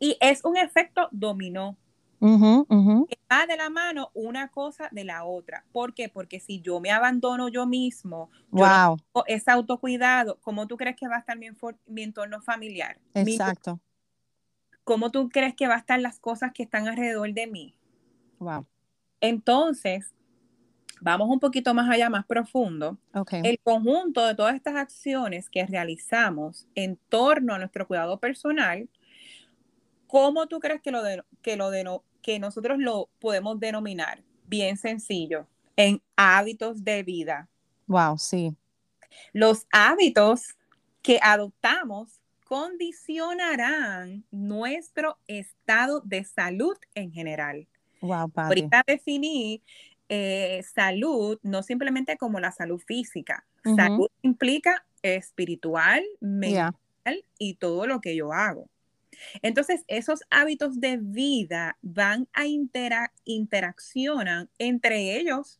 Y 0.00 0.16
es 0.20 0.44
un 0.44 0.56
efecto 0.56 1.08
dominó. 1.12 1.76
va 2.20 3.46
de 3.46 3.56
la 3.56 3.70
mano 3.70 4.10
una 4.14 4.48
cosa 4.48 4.88
de 4.90 5.04
la 5.04 5.24
otra. 5.24 5.64
¿Por 5.72 5.94
qué? 5.94 6.08
Porque 6.08 6.40
si 6.40 6.60
yo 6.60 6.80
me 6.80 6.90
abandono 6.90 7.48
yo 7.48 7.66
mismo, 7.66 8.28
wow. 8.50 8.96
ese 9.26 9.50
autocuidado, 9.52 10.38
¿cómo 10.40 10.66
tú 10.66 10.76
crees 10.76 10.96
que 10.96 11.06
va 11.06 11.16
a 11.16 11.18
estar 11.20 11.38
mi, 11.38 11.48
mi 11.86 12.02
entorno 12.02 12.40
familiar? 12.40 12.98
Exacto. 13.14 13.78
¿Cómo 14.82 15.10
tú 15.10 15.28
crees 15.28 15.54
que 15.54 15.68
va 15.68 15.74
a 15.74 15.78
estar 15.78 16.00
las 16.00 16.18
cosas 16.18 16.52
que 16.52 16.64
están 16.64 16.88
alrededor 16.88 17.32
de 17.32 17.46
mí? 17.46 17.74
Wow. 18.38 18.66
Entonces, 19.20 20.12
vamos 21.04 21.28
un 21.28 21.38
poquito 21.38 21.74
más 21.74 21.88
allá, 21.90 22.08
más 22.08 22.24
profundo, 22.24 22.96
el 23.30 23.60
conjunto 23.62 24.26
de 24.26 24.34
todas 24.34 24.54
estas 24.54 24.74
acciones 24.74 25.50
que 25.50 25.66
realizamos 25.66 26.66
en 26.74 26.98
torno 27.10 27.52
a 27.52 27.58
nuestro 27.58 27.86
cuidado 27.86 28.18
personal, 28.18 28.88
¿cómo 30.06 30.46
tú 30.46 30.60
crees 30.60 30.80
que, 30.80 30.90
lo 30.90 31.02
que, 31.42 31.56
lo 31.56 32.04
que 32.22 32.38
nosotros 32.38 32.78
lo 32.78 33.10
podemos 33.18 33.60
denominar? 33.60 34.22
Bien 34.46 34.78
sencillo, 34.78 35.46
en 35.76 36.00
hábitos 36.16 36.82
de 36.82 37.02
vida. 37.02 37.50
Wow, 37.86 38.16
sí. 38.16 38.56
Los 39.34 39.66
hábitos 39.72 40.56
que 41.02 41.20
adoptamos 41.22 42.18
condicionarán 42.46 44.24
nuestro 44.30 45.18
estado 45.26 46.00
de 46.00 46.24
salud 46.24 46.78
en 46.94 47.12
general. 47.12 47.68
Wow, 48.00 48.30
padre. 48.30 48.62
Ahorita 48.62 48.84
definí 48.86 49.62
eh, 50.16 50.62
salud 50.62 51.40
no 51.42 51.64
simplemente 51.64 52.16
como 52.16 52.38
la 52.38 52.52
salud 52.52 52.80
física. 52.80 53.44
Salud 53.76 54.08
implica 54.22 54.84
espiritual, 55.02 56.04
mental 56.20 57.24
y 57.38 57.54
todo 57.54 57.88
lo 57.88 58.00
que 58.00 58.14
yo 58.14 58.32
hago. 58.32 58.68
Entonces, 59.42 59.82
esos 59.88 60.20
hábitos 60.30 60.80
de 60.80 60.98
vida 60.98 61.76
van 61.82 62.28
a 62.32 62.44
interaccionar 63.24 64.48
entre 64.58 65.16
ellos. 65.16 65.58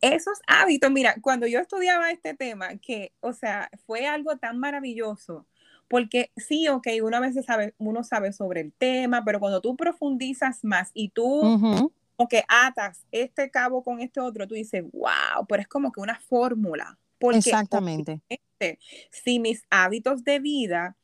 Esos 0.00 0.38
hábitos, 0.46 0.92
mira, 0.92 1.16
cuando 1.20 1.48
yo 1.48 1.58
estudiaba 1.58 2.12
este 2.12 2.34
tema, 2.34 2.76
que, 2.76 3.12
o 3.20 3.32
sea, 3.32 3.70
fue 3.86 4.06
algo 4.06 4.36
tan 4.36 4.58
maravilloso, 4.58 5.46
porque 5.88 6.30
sí, 6.36 6.68
ok, 6.68 6.86
uno 7.02 7.16
a 7.16 7.20
veces 7.20 7.46
sabe, 7.46 7.74
uno 7.78 8.04
sabe 8.04 8.32
sobre 8.32 8.60
el 8.60 8.72
tema, 8.72 9.24
pero 9.24 9.40
cuando 9.40 9.60
tú 9.60 9.76
profundizas 9.76 10.62
más 10.62 10.90
y 10.94 11.08
tú 11.08 11.90
como 12.16 12.28
que 12.28 12.44
atas 12.48 13.04
este 13.12 13.50
cabo 13.50 13.82
con 13.84 14.00
este 14.00 14.20
otro, 14.20 14.48
tú 14.48 14.54
dices, 14.54 14.82
wow, 14.92 15.46
pero 15.48 15.62
es 15.62 15.68
como 15.68 15.92
que 15.92 16.00
una 16.00 16.18
fórmula. 16.18 16.98
Exactamente. 17.20 18.20
Si 19.10 19.38
mis 19.38 19.64
hábitos 19.70 20.24
de 20.24 20.38
vida 20.38 20.96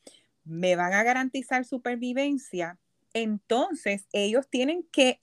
me 0.44 0.74
van 0.76 0.92
a 0.92 1.02
garantizar 1.02 1.64
supervivencia, 1.64 2.78
entonces 3.12 4.06
ellos 4.12 4.48
tienen 4.48 4.84
que 4.90 5.20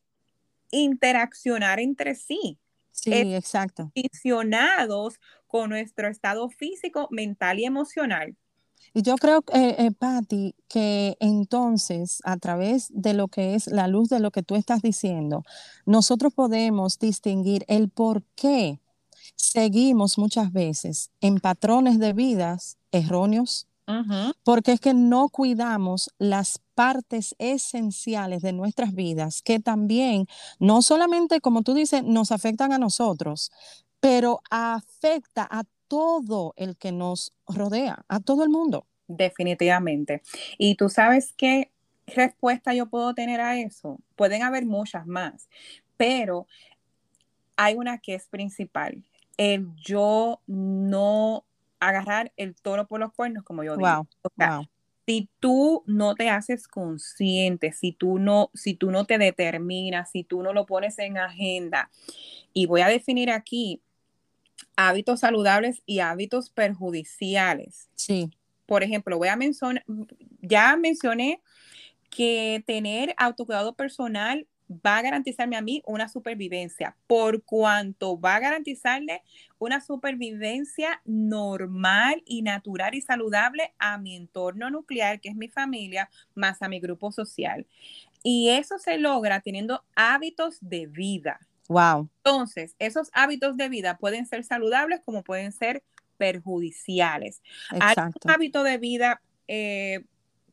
interaccionar 0.71 1.79
entre 1.79 2.15
sí. 2.15 2.59
Sí, 2.91 3.13
exacto. 3.13 3.91
Condicionados 3.95 5.19
con 5.47 5.69
nuestro 5.69 6.07
estado 6.07 6.49
físico, 6.49 7.07
mental 7.11 7.59
y 7.59 7.65
emocional. 7.65 8.35
Y 8.93 9.01
yo 9.03 9.15
creo, 9.15 9.43
eh, 9.53 9.75
eh, 9.77 9.91
Patti, 9.91 10.55
que 10.67 11.15
entonces, 11.19 12.21
a 12.23 12.37
través 12.37 12.87
de 12.93 13.13
lo 13.13 13.27
que 13.27 13.55
es 13.55 13.67
la 13.67 13.87
luz 13.87 14.09
de 14.09 14.19
lo 14.19 14.31
que 14.31 14.43
tú 14.43 14.55
estás 14.55 14.81
diciendo, 14.81 15.43
nosotros 15.85 16.33
podemos 16.33 16.97
distinguir 16.99 17.65
el 17.67 17.89
por 17.89 18.23
qué 18.35 18.79
seguimos 19.35 20.17
muchas 20.17 20.51
veces 20.51 21.11
en 21.21 21.39
patrones 21.39 21.99
de 21.99 22.13
vidas 22.13 22.77
erróneos, 22.91 23.67
porque 24.43 24.73
es 24.73 24.79
que 24.79 24.93
no 24.93 25.29
cuidamos 25.29 26.11
las 26.19 26.59
partes 26.75 27.35
esenciales 27.39 28.43
de 28.43 28.53
nuestras 28.53 28.93
vidas 28.93 29.41
que 29.41 29.59
también, 29.59 30.27
no 30.59 30.83
solamente, 30.83 31.41
como 31.41 31.63
tú 31.63 31.73
dices, 31.73 32.03
nos 32.03 32.31
afectan 32.31 32.71
a 32.71 32.77
nosotros, 32.77 33.51
pero 33.99 34.41
afecta 34.51 35.47
a 35.49 35.63
todo 35.89 36.53
el 36.55 36.77
que 36.77 36.93
nos 36.93 37.33
rodea, 37.47 38.05
a 38.07 38.21
todo 38.21 38.43
el 38.43 38.49
mundo. 38.49 38.85
Definitivamente. 39.07 40.21
Y 40.57 40.75
tú 40.75 40.87
sabes 40.87 41.33
qué 41.35 41.71
respuesta 42.07 42.73
yo 42.73 42.85
puedo 42.85 43.13
tener 43.13 43.41
a 43.41 43.59
eso. 43.59 43.99
Pueden 44.15 44.43
haber 44.43 44.65
muchas 44.65 45.05
más, 45.05 45.49
pero 45.97 46.47
hay 47.57 47.75
una 47.75 47.97
que 47.97 48.15
es 48.15 48.27
principal. 48.27 49.03
El 49.35 49.73
yo 49.75 50.39
no 50.47 51.43
agarrar 51.79 52.31
el 52.37 52.55
toro 52.55 52.87
por 52.87 52.99
los 52.99 53.11
cuernos, 53.13 53.43
como 53.43 53.63
yo 53.63 53.75
digo. 53.75 54.07
Si 55.05 55.27
tú 55.39 55.83
no 55.87 56.13
te 56.13 56.29
haces 56.29 56.67
consciente, 56.67 57.71
si 57.71 57.91
tú 57.93 58.19
no, 58.19 58.51
si 58.53 58.75
tú 58.75 58.91
no 58.91 59.05
te 59.05 59.17
determinas, 59.17 60.11
si 60.11 60.23
tú 60.23 60.43
no 60.43 60.53
lo 60.53 60.67
pones 60.67 60.99
en 60.99 61.17
agenda, 61.17 61.89
y 62.53 62.67
voy 62.67 62.81
a 62.81 62.87
definir 62.87 63.31
aquí 63.31 63.81
hábitos 64.75 65.21
saludables 65.21 65.81
y 65.85 65.99
hábitos 65.99 66.49
perjudiciales. 66.49 67.89
Sí. 67.95 68.29
Por 68.65 68.83
ejemplo, 68.83 69.17
voy 69.17 69.29
a 69.29 69.35
mencionar, 69.35 69.83
ya 70.41 70.75
mencioné 70.75 71.41
que 72.09 72.63
tener 72.65 73.13
autocuidado 73.17 73.73
personal 73.73 74.47
va 74.69 74.97
a 74.97 75.01
garantizarme 75.01 75.57
a 75.57 75.61
mí 75.61 75.81
una 75.85 76.07
supervivencia, 76.07 76.95
por 77.07 77.43
cuanto 77.43 78.19
va 78.19 78.35
a 78.35 78.39
garantizarle 78.39 79.23
una 79.57 79.81
supervivencia 79.81 81.01
normal 81.05 82.21
y 82.25 82.43
natural 82.43 82.93
y 82.93 83.01
saludable 83.01 83.73
a 83.79 83.97
mi 83.97 84.15
entorno 84.15 84.69
nuclear, 84.69 85.19
que 85.19 85.29
es 85.29 85.35
mi 85.35 85.47
familia, 85.47 86.09
más 86.35 86.61
a 86.61 86.69
mi 86.69 86.79
grupo 86.79 87.11
social. 87.11 87.65
Y 88.21 88.49
eso 88.49 88.77
se 88.77 88.97
logra 88.97 89.39
teniendo 89.41 89.83
hábitos 89.95 90.57
de 90.61 90.87
vida. 90.87 91.39
Wow. 91.69 92.09
Entonces, 92.25 92.75
esos 92.79 93.09
hábitos 93.13 93.55
de 93.55 93.69
vida 93.69 93.97
pueden 93.97 94.25
ser 94.25 94.43
saludables 94.43 94.99
como 95.05 95.23
pueden 95.23 95.53
ser 95.53 95.83
perjudiciales. 96.17 97.41
Exacto. 97.71 98.19
Un 98.25 98.31
hábito 98.31 98.63
de 98.63 98.77
vida 98.77 99.21
eh, 99.47 100.03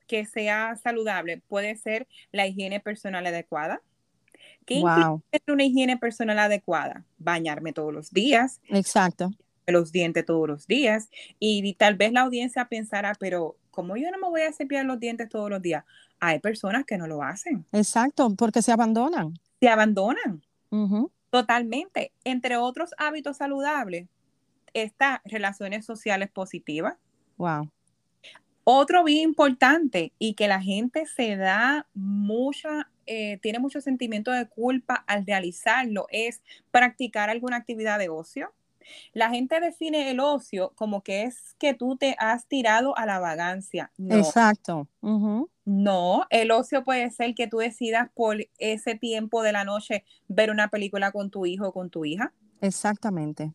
que 0.06 0.26
sea 0.26 0.76
saludable 0.76 1.42
puede 1.48 1.74
ser 1.74 2.06
la 2.30 2.46
higiene 2.46 2.78
personal 2.78 3.26
adecuada, 3.26 3.82
¿Qué 4.66 4.80
wow. 4.80 5.22
una 5.46 5.64
higiene 5.64 5.96
personal 5.96 6.38
adecuada? 6.40 7.04
Bañarme 7.18 7.72
todos 7.72 7.94
los 7.94 8.10
días. 8.10 8.60
Exacto. 8.68 9.30
Los 9.66 9.92
dientes 9.92 10.26
todos 10.26 10.48
los 10.48 10.66
días. 10.66 11.08
Y, 11.38 11.74
tal 11.74 11.94
vez 11.94 12.12
la 12.12 12.22
audiencia 12.22 12.66
pensará, 12.66 13.12
pero 13.18 13.56
¿cómo 13.70 13.96
yo 13.96 14.10
no 14.10 14.18
me 14.18 14.28
voy 14.28 14.42
a 14.42 14.52
cepillar 14.52 14.84
los 14.84 14.98
dientes 14.98 15.28
todos 15.28 15.48
los 15.48 15.62
días? 15.62 15.84
Hay 16.18 16.40
personas 16.40 16.84
que 16.84 16.98
no 16.98 17.06
lo 17.06 17.22
hacen. 17.22 17.64
Exacto, 17.72 18.34
porque 18.36 18.60
se 18.60 18.72
abandonan. 18.72 19.38
Se 19.60 19.68
abandonan. 19.68 20.42
Totalmente. 21.30 22.12
Entre 22.24 22.56
otros 22.56 22.90
hábitos 22.98 23.38
saludables, 23.38 24.08
está 24.74 25.22
relaciones 25.24 25.84
sociales 25.84 26.30
positivas. 26.30 26.96
Wow. 27.36 27.70
Otro 28.64 29.04
bien 29.04 29.22
importante 29.30 30.12
y 30.18 30.34
que 30.34 30.48
la 30.48 30.60
gente 30.60 31.06
se 31.06 31.36
da 31.36 31.86
mucha 31.94 32.90
eh, 33.06 33.38
tiene 33.40 33.60
mucho 33.60 33.80
sentimiento 33.80 34.32
de 34.32 34.48
culpa 34.48 35.04
al 35.06 35.24
realizarlo 35.24 36.06
es 36.10 36.42
practicar 36.72 37.30
alguna 37.30 37.56
actividad 37.56 38.00
de 38.00 38.08
ocio. 38.08 38.52
La 39.12 39.30
gente 39.30 39.60
define 39.60 40.10
el 40.10 40.20
ocio 40.20 40.72
como 40.74 41.02
que 41.02 41.24
es 41.24 41.54
que 41.58 41.74
tú 41.74 41.96
te 41.96 42.16
has 42.18 42.46
tirado 42.46 42.96
a 42.96 43.06
la 43.06 43.18
vagancia. 43.18 43.90
Exacto. 43.98 44.88
No, 45.64 46.26
el 46.30 46.50
ocio 46.50 46.84
puede 46.84 47.10
ser 47.10 47.34
que 47.34 47.48
tú 47.48 47.58
decidas 47.58 48.08
por 48.14 48.36
ese 48.58 48.94
tiempo 48.94 49.42
de 49.42 49.52
la 49.52 49.64
noche 49.64 50.04
ver 50.28 50.50
una 50.50 50.68
película 50.68 51.10
con 51.12 51.30
tu 51.30 51.46
hijo 51.46 51.68
o 51.68 51.72
con 51.72 51.90
tu 51.90 52.04
hija. 52.04 52.32
Exactamente. 52.60 53.52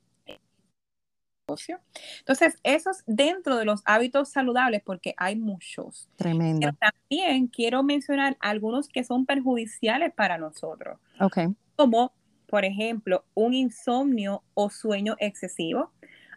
Entonces, 2.19 2.55
esos 2.63 3.03
dentro 3.05 3.57
de 3.57 3.65
los 3.65 3.81
hábitos 3.85 4.29
saludables, 4.29 4.81
porque 4.83 5.13
hay 5.17 5.35
muchos. 5.35 6.09
Tremendo. 6.15 6.59
Pero 6.61 6.77
también 6.79 7.47
quiero 7.47 7.83
mencionar 7.83 8.37
algunos 8.39 8.87
que 8.87 9.03
son 9.03 9.25
perjudiciales 9.25 10.13
para 10.13 10.37
nosotros. 10.37 10.99
Ok. 11.19 11.39
Como, 11.75 12.13
por 12.51 12.65
ejemplo, 12.65 13.25
un 13.33 13.55
insomnio 13.55 14.43
o 14.53 14.69
sueño 14.69 15.15
excesivo. 15.19 15.89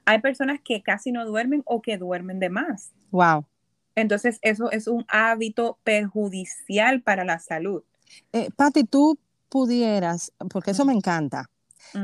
Hay 0.07 0.21
personas 0.21 0.61
que 0.65 0.83
casi 0.83 1.13
no 1.13 1.27
duermen 1.27 1.63
o 1.67 1.83
que 1.83 1.99
duermen 1.99 2.39
de 2.39 2.49
más. 2.49 2.93
Wow. 3.11 3.45
Entonces, 3.95 4.39
eso 4.41 4.71
es 4.71 4.87
un 4.89 5.05
hábito 5.09 5.79
perjudicial 5.85 7.03
para 7.03 7.25
la 7.25 7.39
salud. 7.39 7.83
Eh, 8.33 8.49
Patti, 8.57 8.85
tú 8.85 9.19
pudieras, 9.49 10.33
porque 10.51 10.71
eso 10.71 10.85
me 10.87 10.95
encanta, 10.95 11.51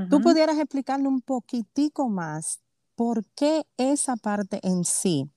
tú 0.08 0.20
pudieras 0.20 0.58
explicarle 0.58 1.08
un 1.08 1.20
poquitico 1.20 2.08
más 2.08 2.60
¿por 3.00 3.24
qué 3.34 3.62
esa 3.78 4.14
parte 4.16 4.60
en 4.62 4.84
sí 4.84 5.30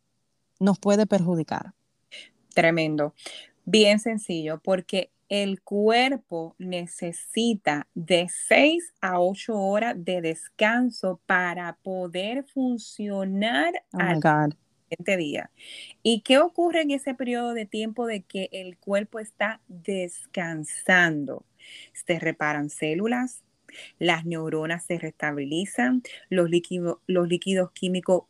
nos 0.59 0.79
puede 0.79 1.07
perjudicar? 1.07 1.71
Tremendo. 2.53 3.13
Bien 3.63 4.01
sencillo, 4.01 4.59
porque 4.61 5.12
el 5.33 5.63
cuerpo 5.63 6.55
necesita 6.59 7.87
de 7.95 8.27
6 8.29 8.93
a 9.01 9.19
8 9.19 9.57
horas 9.57 9.95
de 9.97 10.21
descanso 10.21 11.21
para 11.25 11.75
poder 11.81 12.45
funcionar 12.53 13.73
oh 13.93 13.97
al 13.99 14.21
siguiente 14.21 15.17
día. 15.17 15.49
¿Y 16.03 16.21
qué 16.21 16.37
ocurre 16.37 16.81
en 16.81 16.91
ese 16.91 17.15
periodo 17.15 17.55
de 17.55 17.65
tiempo 17.65 18.05
de 18.05 18.21
que 18.21 18.47
el 18.51 18.77
cuerpo 18.77 19.17
está 19.17 19.59
descansando? 19.67 21.47
Se 21.93 22.19
reparan 22.19 22.69
células, 22.69 23.41
las 23.97 24.25
neuronas 24.25 24.85
se 24.85 24.99
restabilizan, 24.99 26.03
los, 26.29 26.47
líquidos, 26.47 26.99
los 27.07 27.27
líquidos 27.27 27.71
químicos 27.71 28.25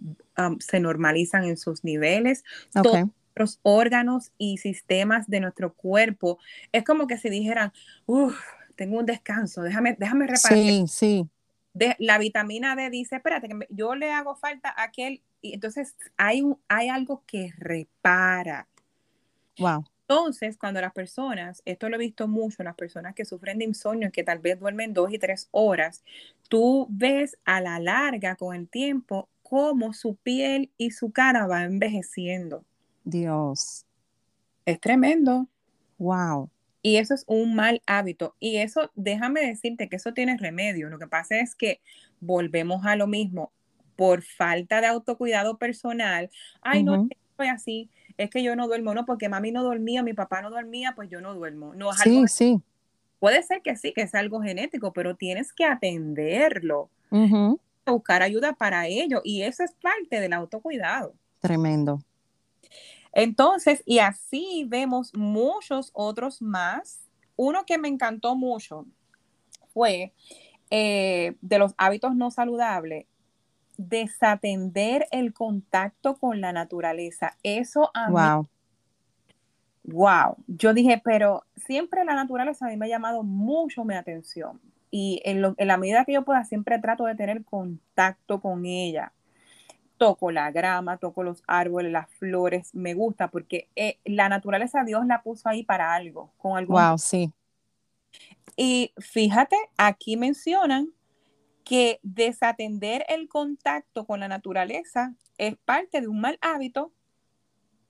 se 0.59 0.79
normalizan 0.79 1.43
en 1.43 1.57
sus 1.57 1.83
niveles, 1.83 2.45
todos 2.71 3.09
los 3.35 3.59
órganos 3.63 4.31
y 4.37 4.57
sistemas 4.57 5.27
de 5.27 5.39
nuestro 5.39 5.73
cuerpo. 5.73 6.39
Es 6.71 6.83
como 6.83 7.07
que 7.07 7.17
si 7.17 7.29
dijeran, 7.29 7.71
uff, 8.05 8.39
tengo 8.75 8.99
un 8.99 9.05
descanso, 9.05 9.61
déjame, 9.61 9.95
déjame 9.99 10.27
reparar. 10.27 10.57
Sí, 10.57 10.85
sí. 10.87 11.29
De, 11.73 11.95
la 11.99 12.17
vitamina 12.19 12.75
D 12.75 12.89
dice, 12.89 13.15
espérate, 13.15 13.47
que 13.47 13.67
yo 13.69 13.95
le 13.95 14.11
hago 14.11 14.35
falta 14.35 14.69
a 14.69 14.83
aquel, 14.83 15.21
y 15.41 15.53
entonces 15.53 15.95
hay, 16.17 16.41
un, 16.41 16.59
hay 16.67 16.89
algo 16.89 17.23
que 17.25 17.53
repara. 17.57 18.67
Wow. 19.57 19.85
Entonces, 20.07 20.57
cuando 20.57 20.81
las 20.81 20.93
personas, 20.93 21.61
esto 21.65 21.89
lo 21.89 21.95
he 21.95 21.99
visto 21.99 22.27
mucho, 22.27 22.61
las 22.61 22.75
personas 22.75 23.15
que 23.15 23.25
sufren 23.25 23.57
de 23.57 23.65
insomnio, 23.65 24.11
que 24.11 24.23
tal 24.23 24.39
vez 24.39 24.59
duermen 24.59 24.93
dos 24.93 25.11
y 25.11 25.17
tres 25.17 25.47
horas, 25.51 26.03
tú 26.49 26.87
ves 26.89 27.37
a 27.45 27.61
la 27.61 27.79
larga 27.79 28.35
con 28.35 28.55
el 28.55 28.67
tiempo 28.67 29.29
cómo 29.41 29.93
su 29.93 30.15
piel 30.15 30.71
y 30.77 30.91
su 30.91 31.11
cara 31.11 31.47
va 31.47 31.63
envejeciendo. 31.63 32.65
Dios. 33.03 33.85
Es 34.65 34.79
tremendo. 34.79 35.47
Wow. 35.97 36.49
Y 36.81 36.97
eso 36.97 37.13
es 37.13 37.23
un 37.27 37.55
mal 37.55 37.81
hábito. 37.85 38.35
Y 38.39 38.57
eso, 38.57 38.91
déjame 38.95 39.41
decirte 39.41 39.87
que 39.89 39.95
eso 39.95 40.13
tiene 40.13 40.37
remedio. 40.37 40.89
Lo 40.89 40.99
que 40.99 41.07
pasa 41.07 41.39
es 41.39 41.55
que 41.55 41.79
volvemos 42.19 42.85
a 42.85 42.95
lo 42.95 43.07
mismo. 43.07 43.51
Por 43.95 44.23
falta 44.23 44.81
de 44.81 44.87
autocuidado 44.87 45.57
personal, 45.57 46.31
ay, 46.61 46.83
no 46.83 47.07
estoy 47.09 47.47
así, 47.47 47.89
es 48.17 48.31
que 48.31 48.41
yo 48.41 48.55
no 48.55 48.67
duermo, 48.67 48.93
no, 48.95 49.05
porque 49.05 49.29
mami 49.29 49.51
no 49.51 49.63
dormía, 49.63 50.01
mi 50.01 50.13
papá 50.13 50.41
no 50.41 50.49
dormía, 50.49 50.93
pues 50.95 51.09
yo 51.09 51.21
no 51.21 51.35
duermo. 51.35 51.75
No 51.75 51.93
sí, 51.93 52.23
sí. 52.27 52.59
Puede 53.19 53.43
ser 53.43 53.61
que 53.61 53.75
sí, 53.75 53.93
que 53.93 54.01
es 54.01 54.15
algo 54.15 54.41
genético, 54.41 54.93
pero 54.93 55.15
tienes 55.15 55.53
que 55.53 55.65
atenderlo, 55.65 56.89
buscar 57.85 58.23
ayuda 58.23 58.53
para 58.53 58.87
ello, 58.87 59.21
y 59.23 59.43
eso 59.43 59.63
es 59.63 59.73
parte 59.73 60.19
del 60.19 60.33
autocuidado. 60.33 61.13
Tremendo. 61.39 61.99
Entonces, 63.13 63.83
y 63.85 63.99
así 63.99 64.65
vemos 64.67 65.13
muchos 65.15 65.91
otros 65.93 66.41
más. 66.41 66.99
Uno 67.35 67.63
que 67.65 67.77
me 67.77 67.87
encantó 67.87 68.35
mucho 68.35 68.85
fue 69.73 70.13
eh, 70.69 71.35
de 71.41 71.59
los 71.59 71.73
hábitos 71.77 72.15
no 72.15 72.31
saludables, 72.31 73.05
desatender 73.77 75.07
el 75.11 75.33
contacto 75.33 76.17
con 76.17 76.41
la 76.41 76.51
naturaleza. 76.51 77.37
Eso 77.43 77.91
a 77.93 78.09
wow. 78.09 78.43
mí. 78.43 78.49
Wow. 79.83 80.37
Yo 80.47 80.73
dije, 80.73 81.01
pero 81.03 81.43
siempre 81.55 82.05
la 82.05 82.15
naturaleza 82.15 82.65
a 82.65 82.69
mí 82.69 82.77
me 82.77 82.85
ha 82.85 82.89
llamado 82.89 83.23
mucho 83.23 83.83
mi 83.83 83.95
atención. 83.95 84.61
Y 84.89 85.21
en, 85.25 85.41
la 85.57 85.77
medida 85.77 86.05
que 86.05 86.13
yo 86.13 86.23
pueda, 86.23 86.43
siempre 86.43 86.79
trato 86.79 87.05
de 87.05 87.15
tener 87.15 87.43
contacto 87.43 88.41
con 88.41 88.65
ella. 88.65 89.11
Toco 89.97 90.31
la 90.31 90.51
grama, 90.51 90.97
toco 90.97 91.23
los 91.23 91.43
árboles, 91.47 91.91
las 91.91 92.09
flores, 92.09 92.73
me 92.73 92.93
gusta 92.93 93.29
porque 93.29 93.69
eh, 93.75 93.99
la 94.05 94.29
naturaleza 94.29 94.83
Dios 94.83 95.05
la 95.05 95.21
puso 95.21 95.49
ahí 95.49 95.63
para 95.63 95.93
algo, 95.93 96.33
con 96.37 96.57
algún... 96.57 96.75
Wow, 96.75 96.97
sí. 96.97 97.31
Y 98.55 98.93
fíjate, 98.97 99.55
aquí 99.77 100.17
mencionan 100.17 100.89
que 101.63 101.99
desatender 102.03 103.05
el 103.07 103.27
contacto 103.29 104.05
con 104.05 104.19
la 104.19 104.27
naturaleza 104.27 105.13
es 105.37 105.55
parte 105.65 106.01
de 106.01 106.07
un 106.07 106.19
mal 106.19 106.37
hábito 106.41 106.91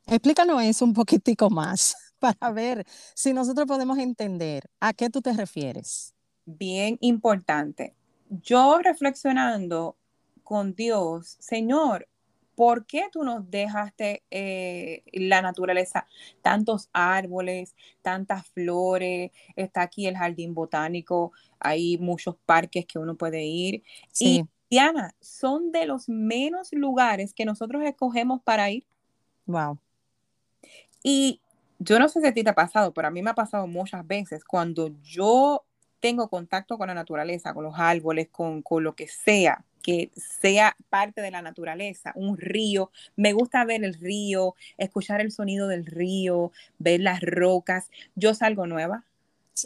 Explícanos 0.05 0.61
eso 0.61 0.85
un 0.85 0.93
poquitico 0.93 1.49
más 1.49 1.95
para 2.19 2.51
ver 2.51 2.85
si 3.15 3.33
nosotros 3.33 3.67
podemos 3.67 3.97
entender 3.97 4.69
a 4.79 4.93
qué 4.93 5.09
tú 5.09 5.21
te 5.21 5.33
refieres. 5.33 6.13
Bien 6.45 6.97
importante. 7.01 7.95
Yo 8.29 8.79
reflexionando 8.79 9.97
con 10.43 10.75
Dios, 10.75 11.37
Señor, 11.39 12.07
¿por 12.55 12.85
qué 12.85 13.07
tú 13.11 13.23
nos 13.23 13.49
dejaste 13.49 14.23
eh, 14.29 15.03
la 15.13 15.41
naturaleza? 15.41 16.05
Tantos 16.41 16.89
árboles, 16.93 17.75
tantas 18.01 18.47
flores, 18.47 19.31
está 19.55 19.81
aquí 19.83 20.07
el 20.07 20.17
jardín 20.17 20.53
botánico, 20.53 21.31
hay 21.59 21.97
muchos 21.97 22.35
parques 22.45 22.85
que 22.85 22.99
uno 22.99 23.15
puede 23.15 23.43
ir. 23.43 23.83
Sí. 24.11 24.41
Y 24.41 24.45
Diana, 24.69 25.15
son 25.19 25.71
de 25.71 25.85
los 25.85 26.09
menos 26.09 26.71
lugares 26.73 27.33
que 27.33 27.45
nosotros 27.45 27.83
escogemos 27.83 28.41
para 28.41 28.69
ir. 28.71 28.85
Wow. 29.45 29.77
Y 31.03 31.39
yo 31.79 31.99
no 31.99 32.07
sé 32.07 32.21
si 32.21 32.27
a 32.27 32.33
ti 32.33 32.43
te 32.43 32.49
ha 32.49 32.55
pasado, 32.55 32.93
pero 32.93 33.07
a 33.07 33.11
mí 33.11 33.21
me 33.21 33.29
ha 33.29 33.35
pasado 33.35 33.67
muchas 33.67 34.05
veces 34.07 34.43
cuando 34.45 34.89
yo 35.01 35.63
tengo 36.03 36.27
contacto 36.27 36.77
con 36.77 36.89
la 36.89 36.93
naturaleza, 36.93 37.53
con 37.53 37.63
los 37.63 37.75
árboles, 37.77 38.27
con, 38.29 38.61
con 38.61 38.83
lo 38.83 38.93
que 38.93 39.07
sea, 39.07 39.63
que 39.81 40.11
sea 40.17 40.75
parte 40.89 41.21
de 41.21 41.31
la 41.31 41.41
naturaleza, 41.41 42.11
un 42.15 42.37
río. 42.37 42.91
Me 43.15 43.31
gusta 43.31 43.63
ver 43.63 43.85
el 43.85 43.93
río, 43.93 44.53
escuchar 44.77 45.21
el 45.21 45.31
sonido 45.31 45.69
del 45.69 45.85
río, 45.85 46.51
ver 46.77 46.99
las 46.99 47.21
rocas. 47.21 47.89
Yo 48.15 48.33
salgo 48.33 48.67
nueva. 48.67 49.05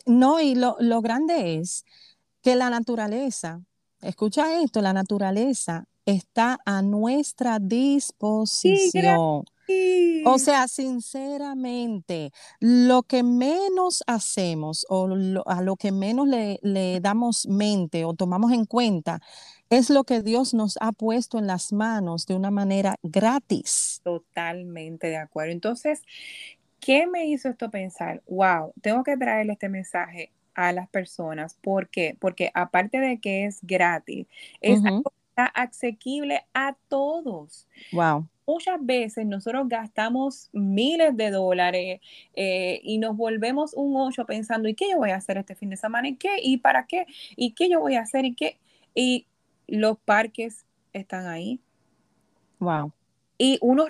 No, 0.06 0.40
y 0.40 0.54
lo, 0.54 0.78
lo 0.80 1.02
grande 1.02 1.56
es 1.56 1.86
que 2.44 2.56
la 2.56 2.70
naturaleza, 2.70 3.62
escucha 4.04 4.62
esto, 4.62 4.84
la 4.84 4.94
naturaleza 4.94 5.86
está 6.06 6.60
a 6.66 6.84
nuestra 6.84 7.58
disposición. 7.58 9.44
Sí, 9.48 9.52
O 10.22 10.40
sea, 10.40 10.68
sinceramente, 10.68 12.32
lo 12.60 13.04
que 13.04 13.24
menos 13.24 14.04
hacemos 14.08 14.86
o 14.90 15.08
lo- 15.08 15.48
a 15.48 15.62
lo 15.62 15.78
que 15.78 15.92
menos 15.94 16.28
le, 16.28 16.60
le 16.64 17.00
damos 17.00 17.48
mente 17.48 18.04
o 18.06 18.14
tomamos 18.14 18.52
en 18.52 18.66
cuenta 18.66 19.22
es 19.70 19.90
lo 19.90 20.04
que 20.04 20.22
Dios 20.24 20.54
nos 20.54 20.78
ha 20.82 20.92
puesto 20.92 21.38
en 21.40 21.48
las 21.48 21.72
manos 21.74 22.26
de 22.26 22.36
una 22.36 22.52
manera 22.52 22.96
gratis. 23.04 24.04
totalmente 24.04 25.08
de 25.08 25.18
acuerdo. 25.18 25.52
Entonces, 25.52 26.02
¿qué 26.80 27.08
me 27.08 27.28
hizo 27.28 27.50
esto 27.50 27.70
pensar? 27.72 28.24
Wow, 28.28 28.74
tengo 28.82 29.04
que 29.04 29.18
traerle 29.18 29.54
este 29.54 29.70
mensaje 29.70 30.32
a 30.56 30.74
las 30.74 30.90
personas. 30.90 31.56
¿Por 31.56 31.90
qué? 31.90 32.18
Porque 32.20 32.52
aparte 32.54 33.00
de 33.00 33.20
que 33.20 33.46
es 33.46 33.60
gratis, 33.64 34.28
es 34.62 34.80
Ujú. 34.80 34.86
algo 34.86 35.12
que 35.12 35.18
está 35.30 35.46
asequible 35.48 36.46
a 36.54 36.78
todos. 36.90 37.68
Wow. 37.92 38.30
Muchas 38.48 38.78
veces 38.86 39.26
nosotros 39.26 39.68
gastamos 39.68 40.50
miles 40.54 41.18
de 41.18 41.32
dólares 41.32 42.00
eh, 42.34 42.80
y 42.82 42.98
nos 42.98 43.18
volvemos 43.18 43.74
un 43.74 43.96
ocho 43.98 44.26
pensando, 44.26 44.70
¿y 44.70 44.74
qué 44.74 44.90
yo 44.90 44.98
voy 44.98 45.10
a 45.10 45.18
hacer 45.18 45.38
este 45.38 45.54
fin 45.54 45.70
de 45.70 45.76
semana? 45.78 46.08
¿Y 46.08 46.16
qué? 46.16 46.38
¿Y 46.42 46.58
para 46.58 46.88
qué? 46.88 47.06
¿Y 47.36 47.52
qué 47.52 47.70
yo 47.70 47.82
voy 47.82 47.96
a 47.96 48.02
hacer? 48.02 48.24
¿Y 48.24 48.36
qué? 48.36 48.58
Y 48.96 49.28
los 49.68 49.98
parques 50.00 50.66
están 50.94 51.28
ahí. 51.28 51.60
Wow. 52.60 52.94
Y 53.38 53.58
uno, 53.62 53.86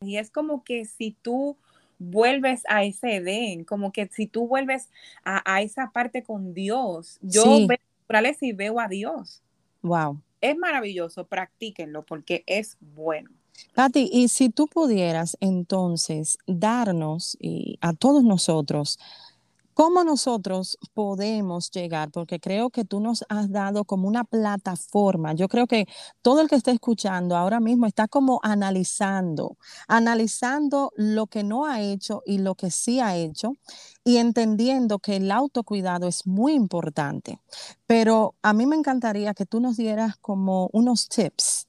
y 0.00 0.16
es 0.16 0.30
como 0.30 0.62
que 0.62 0.84
si 0.84 1.10
tú 1.20 1.56
vuelves 1.98 2.62
a 2.68 2.84
ese 2.84 3.16
Edén, 3.16 3.64
como 3.64 3.90
que 3.92 4.06
si 4.08 4.26
tú 4.28 4.46
vuelves 4.46 4.90
a, 5.24 5.42
a 5.52 5.60
esa 5.60 5.90
parte 5.90 6.22
con 6.22 6.54
Dios, 6.54 7.18
yo 7.20 7.42
Sí. 7.42 7.66
veo 7.66 7.78
naturaleza 8.02 8.46
y 8.46 8.52
veo 8.52 8.78
a 8.78 8.86
Dios. 8.86 9.42
Wow. 9.82 10.20
Es 10.44 10.58
maravilloso, 10.58 11.26
practíquenlo 11.26 12.04
porque 12.04 12.44
es 12.46 12.76
bueno. 12.78 13.30
Pati, 13.74 14.10
y 14.12 14.28
si 14.28 14.50
tú 14.50 14.66
pudieras 14.66 15.38
entonces 15.40 16.36
darnos 16.46 17.38
a 17.80 17.94
todos 17.94 18.24
nosotros, 18.24 18.98
¿cómo 19.74 20.04
nosotros 20.04 20.78
podemos 20.94 21.70
llegar? 21.70 22.10
Porque 22.10 22.40
creo 22.40 22.70
que 22.70 22.84
tú 22.84 23.00
nos 23.00 23.24
has 23.28 23.50
dado 23.50 23.84
como 23.84 24.08
una 24.08 24.24
plataforma. 24.24 25.34
Yo 25.34 25.48
creo 25.48 25.66
que 25.66 25.86
todo 26.22 26.40
el 26.40 26.48
que 26.48 26.56
está 26.56 26.70
escuchando 26.70 27.36
ahora 27.36 27.60
mismo 27.60 27.86
está 27.86 28.08
como 28.08 28.40
analizando, 28.42 29.58
analizando 29.88 30.92
lo 30.96 31.26
que 31.26 31.42
no 31.42 31.66
ha 31.66 31.80
hecho 31.80 32.22
y 32.24 32.38
lo 32.38 32.54
que 32.54 32.70
sí 32.70 33.00
ha 33.00 33.16
hecho 33.16 33.52
y 34.04 34.16
entendiendo 34.18 34.98
que 34.98 35.16
el 35.16 35.30
autocuidado 35.30 36.08
es 36.08 36.26
muy 36.26 36.54
importante. 36.54 37.40
Pero 37.86 38.34
a 38.42 38.52
mí 38.52 38.66
me 38.66 38.76
encantaría 38.76 39.34
que 39.34 39.46
tú 39.46 39.60
nos 39.60 39.76
dieras 39.76 40.16
como 40.20 40.70
unos 40.72 41.08
tips 41.08 41.66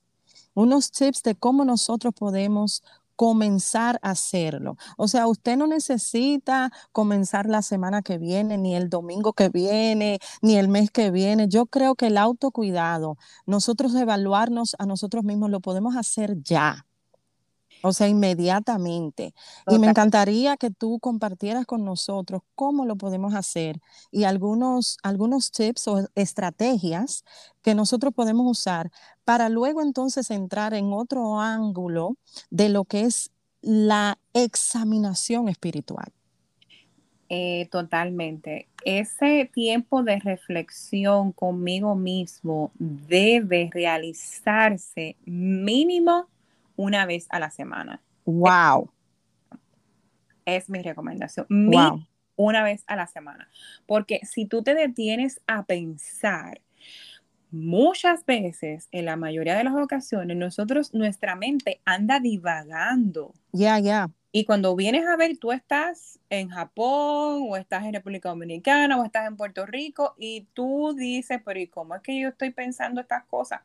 unos 0.55 0.89
tips 0.91 1.21
de 1.21 1.35
cómo 1.35 1.65
nosotros 1.65 2.13
podemos 2.17 2.81
comenzar 3.15 3.99
a 4.01 4.11
hacerlo. 4.11 4.77
O 4.97 5.07
sea, 5.07 5.27
usted 5.27 5.57
no 5.57 5.67
necesita 5.67 6.71
comenzar 6.91 7.47
la 7.47 7.61
semana 7.61 8.01
que 8.01 8.17
viene, 8.17 8.57
ni 8.57 8.75
el 8.75 8.89
domingo 8.89 9.33
que 9.33 9.49
viene, 9.49 10.19
ni 10.41 10.55
el 10.57 10.67
mes 10.67 10.91
que 10.91 11.11
viene. 11.11 11.47
Yo 11.47 11.65
creo 11.67 11.95
que 11.95 12.07
el 12.07 12.17
autocuidado, 12.17 13.17
nosotros 13.45 13.95
evaluarnos 13.95 14.75
a 14.79 14.85
nosotros 14.85 15.23
mismos, 15.23 15.49
lo 15.49 15.59
podemos 15.61 15.95
hacer 15.95 16.41
ya. 16.43 16.85
O 17.81 17.93
sea, 17.93 18.07
inmediatamente. 18.07 19.33
Y 19.67 19.77
me 19.77 19.87
encantaría 19.87 20.57
que 20.57 20.71
tú 20.71 20.99
compartieras 20.99 21.65
con 21.65 21.85
nosotros 21.85 22.41
cómo 22.55 22.85
lo 22.85 22.95
podemos 22.95 23.35
hacer 23.35 23.79
y 24.11 24.23
algunos, 24.23 24.97
algunos 25.03 25.51
tips 25.51 25.87
o 25.87 26.09
estrategias 26.15 27.23
que 27.61 27.75
nosotros 27.75 28.13
podemos 28.13 28.49
usar 28.49 28.91
para 29.23 29.49
luego 29.49 29.81
entonces 29.81 30.31
entrar 30.31 30.73
en 30.73 30.93
otro 30.93 31.39
ángulo 31.39 32.17
de 32.49 32.69
lo 32.69 32.85
que 32.85 33.01
es 33.01 33.31
la 33.61 34.17
examinación 34.33 35.47
espiritual. 35.49 36.11
Eh, 37.27 37.67
totalmente. 37.71 38.67
Ese 38.83 39.49
tiempo 39.51 40.03
de 40.03 40.19
reflexión 40.19 41.31
conmigo 41.31 41.95
mismo 41.95 42.71
debe 42.77 43.69
realizarse 43.73 45.15
mínimo 45.25 46.27
una 46.75 47.05
vez 47.05 47.27
a 47.29 47.39
la 47.39 47.51
semana. 47.51 48.01
Wow, 48.25 48.89
Es 50.45 50.69
mi 50.69 50.81
recomendación. 50.81 51.47
Wow. 51.49 52.05
una 52.35 52.63
vez 52.63 52.83
a 52.87 52.95
la 52.95 53.07
semana. 53.07 53.49
Porque 53.85 54.19
si 54.23 54.45
tú 54.45 54.63
te 54.63 54.75
detienes 54.75 55.41
a 55.47 55.63
pensar, 55.63 56.61
muchas 57.51 58.25
veces, 58.25 58.89
en 58.91 59.05
la 59.05 59.15
mayoría 59.15 59.55
de 59.55 59.63
las 59.63 59.75
ocasiones, 59.75 60.35
nosotros, 60.37 60.93
nuestra 60.93 61.35
mente 61.35 61.81
anda 61.85 62.19
divagando. 62.19 63.33
Ya, 63.51 63.79
ya. 63.79 64.09
Y 64.37 64.43
cuando 64.43 64.75
vienes 64.75 65.07
a 65.07 65.15
ver, 65.15 65.37
tú 65.37 65.53
estás 65.53 66.19
en 66.29 66.49
Japón 66.49 67.47
o 67.47 67.55
estás 67.55 67.85
en 67.85 67.93
República 67.93 68.27
Dominicana 68.27 68.99
o 68.99 69.05
estás 69.05 69.27
en 69.27 69.37
Puerto 69.37 69.65
Rico 69.65 70.13
y 70.17 70.45
tú 70.53 70.93
dices, 70.93 71.39
pero 71.45 71.57
¿y 71.57 71.67
cómo 71.67 71.95
es 71.95 72.01
que 72.01 72.19
yo 72.19 72.27
estoy 72.27 72.49
pensando 72.49 72.99
estas 72.99 73.23
cosas? 73.27 73.61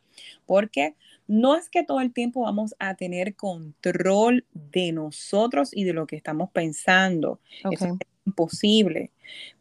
Porque 0.47 0.95
no 1.27 1.57
es 1.57 1.69
que 1.69 1.83
todo 1.83 2.01
el 2.01 2.13
tiempo 2.13 2.43
vamos 2.43 2.77
a 2.79 2.95
tener 2.95 3.35
control 3.35 4.45
de 4.53 4.93
nosotros 4.93 5.71
y 5.73 5.83
de 5.83 5.93
lo 5.93 6.07
que 6.07 6.15
estamos 6.15 6.53
pensando. 6.53 7.41
Eso 7.69 7.87
es 7.87 7.95
imposible. 8.25 9.11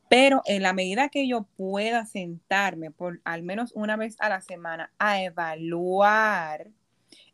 Pero 0.10 0.44
en 0.46 0.62
la 0.62 0.74
medida 0.74 1.10
que 1.10 1.28
yo 1.28 1.48
pueda 1.58 2.06
sentarme 2.06 2.92
por 2.92 3.20
al 3.24 3.42
menos 3.42 3.72
una 3.74 3.96
vez 3.96 4.16
a 4.20 4.30
la 4.30 4.42
semana 4.42 4.92
a 5.00 5.24
evaluar 5.24 6.70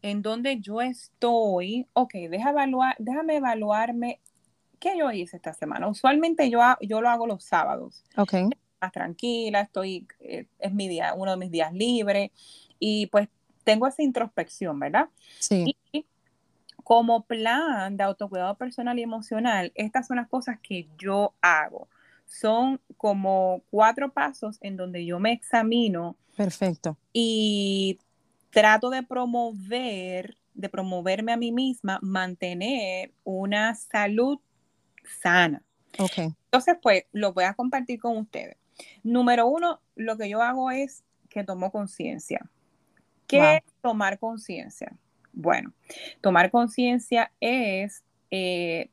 en 0.06 0.22
donde 0.22 0.60
yo 0.60 0.82
estoy, 0.82 1.88
ok, 1.94 2.14
deja 2.30 2.52
evaluar, 2.52 2.96
déjame 3.00 3.38
evaluarme 3.38 4.20
qué 4.80 4.96
yo 5.00 5.12
hice 5.12 5.38
esta 5.38 5.52
semana. 5.54 5.88
Usualmente 5.88 6.48
yo, 6.52 6.60
yo 6.80 7.02
lo 7.02 7.10
hago 7.10 7.26
los 7.26 7.44
sábados, 7.44 8.04
Ok. 8.16 8.34
más 8.80 8.92
tranquila, 8.92 9.62
estoy, 9.62 10.06
eh, 10.20 10.46
es 10.60 10.72
mi 10.74 10.88
día, 10.88 11.16
uno 11.16 11.32
de 11.32 11.38
mis 11.38 11.50
días 11.50 11.74
libres 11.74 12.30
y 12.78 13.08
pues 13.08 13.30
tengo 13.64 13.88
esa 13.88 14.04
introspección, 14.04 14.80
¿verdad? 14.80 15.10
Sí. 15.40 15.76
Y 15.92 16.06
como 16.84 17.24
plan 17.24 17.98
de 17.98 18.04
autocuidado 18.04 18.56
personal 18.58 19.00
y 19.00 19.02
emocional, 19.02 19.72
estas 19.74 20.06
son 20.06 20.18
las 20.18 20.28
cosas 20.28 20.60
que 20.62 20.88
yo 21.00 21.34
hago. 21.42 21.88
Son 22.28 22.80
como 22.98 23.64
cuatro 23.72 24.12
pasos 24.14 24.60
en 24.62 24.78
donde 24.78 25.04
yo 25.04 25.20
me 25.20 25.32
examino 25.32 26.16
Perfecto. 26.38 26.96
y 27.12 27.98
trato 28.56 28.90
de 28.90 29.04
promover, 29.04 30.38
de 30.54 30.70
promoverme 30.70 31.34
a 31.34 31.38
mí 31.38 31.52
misma, 31.52 32.00
mantener 32.02 33.12
una 33.26 33.76
salud 33.76 34.40
sana. 35.22 35.62
Ok. 36.00 36.34
Entonces, 36.46 36.78
pues, 36.82 37.04
lo 37.12 37.34
voy 37.34 37.44
a 37.44 37.54
compartir 37.54 38.00
con 38.00 38.16
ustedes. 38.16 38.56
Número 39.04 39.46
uno, 39.46 39.82
lo 39.96 40.18
que 40.18 40.30
yo 40.30 40.42
hago 40.42 40.72
es 40.72 41.04
que 41.28 41.44
tomo 41.44 41.70
conciencia. 41.70 42.50
¿Qué 43.28 43.40
Wow. 43.40 43.56
es 43.58 43.64
tomar 43.82 44.20
conciencia? 44.20 44.96
Bueno, 45.34 45.74
tomar 46.22 46.50
conciencia 46.50 47.34
es 47.42 48.06
eh, 48.32 48.90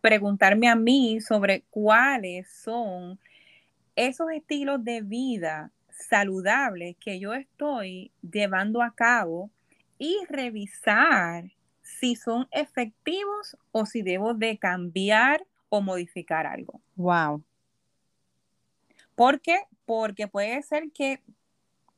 preguntarme 0.00 0.66
a 0.66 0.74
mí 0.74 1.20
sobre 1.20 1.62
cuáles 1.70 2.50
son 2.52 3.20
esos 3.94 4.32
estilos 4.32 4.82
de 4.82 5.00
vida 5.02 5.70
saludables 6.08 6.96
que 6.98 7.18
yo 7.18 7.34
estoy 7.34 8.12
llevando 8.22 8.82
a 8.82 8.94
cabo 8.94 9.50
y 9.98 10.18
revisar 10.28 11.44
si 11.82 12.16
son 12.16 12.48
efectivos 12.50 13.56
o 13.72 13.86
si 13.86 14.02
debo 14.02 14.34
de 14.34 14.58
cambiar 14.58 15.46
o 15.68 15.80
modificar 15.80 16.46
algo. 16.46 16.80
Wow. 16.96 17.42
¿Por 19.14 19.40
qué? 19.40 19.60
Porque 19.84 20.28
puede 20.28 20.62
ser 20.62 20.90
que 20.92 21.22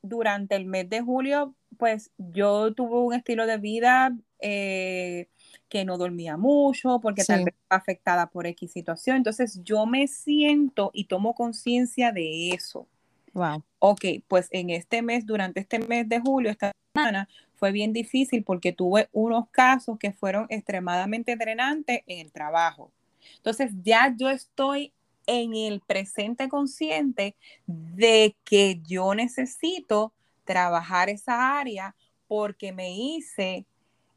durante 0.02 0.56
el 0.56 0.66
mes 0.66 0.88
de 0.88 1.00
julio, 1.00 1.54
pues 1.78 2.10
yo 2.18 2.72
tuve 2.74 2.98
un 2.98 3.14
estilo 3.14 3.46
de 3.46 3.58
vida 3.58 4.16
eh, 4.40 5.28
que 5.68 5.84
no 5.84 5.98
dormía 5.98 6.36
mucho, 6.36 7.00
porque 7.00 7.24
tal 7.24 7.44
vez 7.44 7.54
afectada 7.68 8.28
por 8.28 8.46
X 8.46 8.70
situación. 8.72 9.16
Entonces 9.16 9.60
yo 9.64 9.86
me 9.86 10.06
siento 10.06 10.90
y 10.92 11.04
tomo 11.04 11.34
conciencia 11.34 12.12
de 12.12 12.50
eso. 12.50 12.86
Wow. 13.36 13.62
Ok, 13.80 14.04
pues 14.28 14.48
en 14.50 14.70
este 14.70 15.02
mes, 15.02 15.26
durante 15.26 15.60
este 15.60 15.78
mes 15.78 16.08
de 16.08 16.20
julio, 16.20 16.50
esta 16.50 16.72
semana, 16.94 17.28
fue 17.54 17.70
bien 17.70 17.92
difícil 17.92 18.42
porque 18.42 18.72
tuve 18.72 19.10
unos 19.12 19.50
casos 19.50 19.98
que 19.98 20.12
fueron 20.12 20.46
extremadamente 20.48 21.36
drenantes 21.36 22.00
en 22.06 22.20
el 22.20 22.32
trabajo. 22.32 22.90
Entonces 23.36 23.72
ya 23.84 24.14
yo 24.16 24.30
estoy 24.30 24.94
en 25.26 25.54
el 25.54 25.80
presente 25.80 26.48
consciente 26.48 27.36
de 27.66 28.34
que 28.44 28.80
yo 28.86 29.14
necesito 29.14 30.14
trabajar 30.44 31.10
esa 31.10 31.58
área 31.58 31.94
porque 32.28 32.72
me 32.72 32.96
hice 32.96 33.66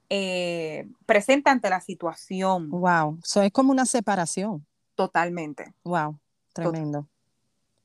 eh, 0.10 0.88
presente 1.06 1.50
ante 1.50 1.70
la 1.70 1.82
situación. 1.82 2.70
Wow, 2.70 3.20
eso 3.22 3.42
es 3.42 3.52
como 3.52 3.72
una 3.72 3.86
separación. 3.86 4.66
Totalmente. 4.96 5.74
Wow, 5.84 6.18
tremendo. 6.54 7.06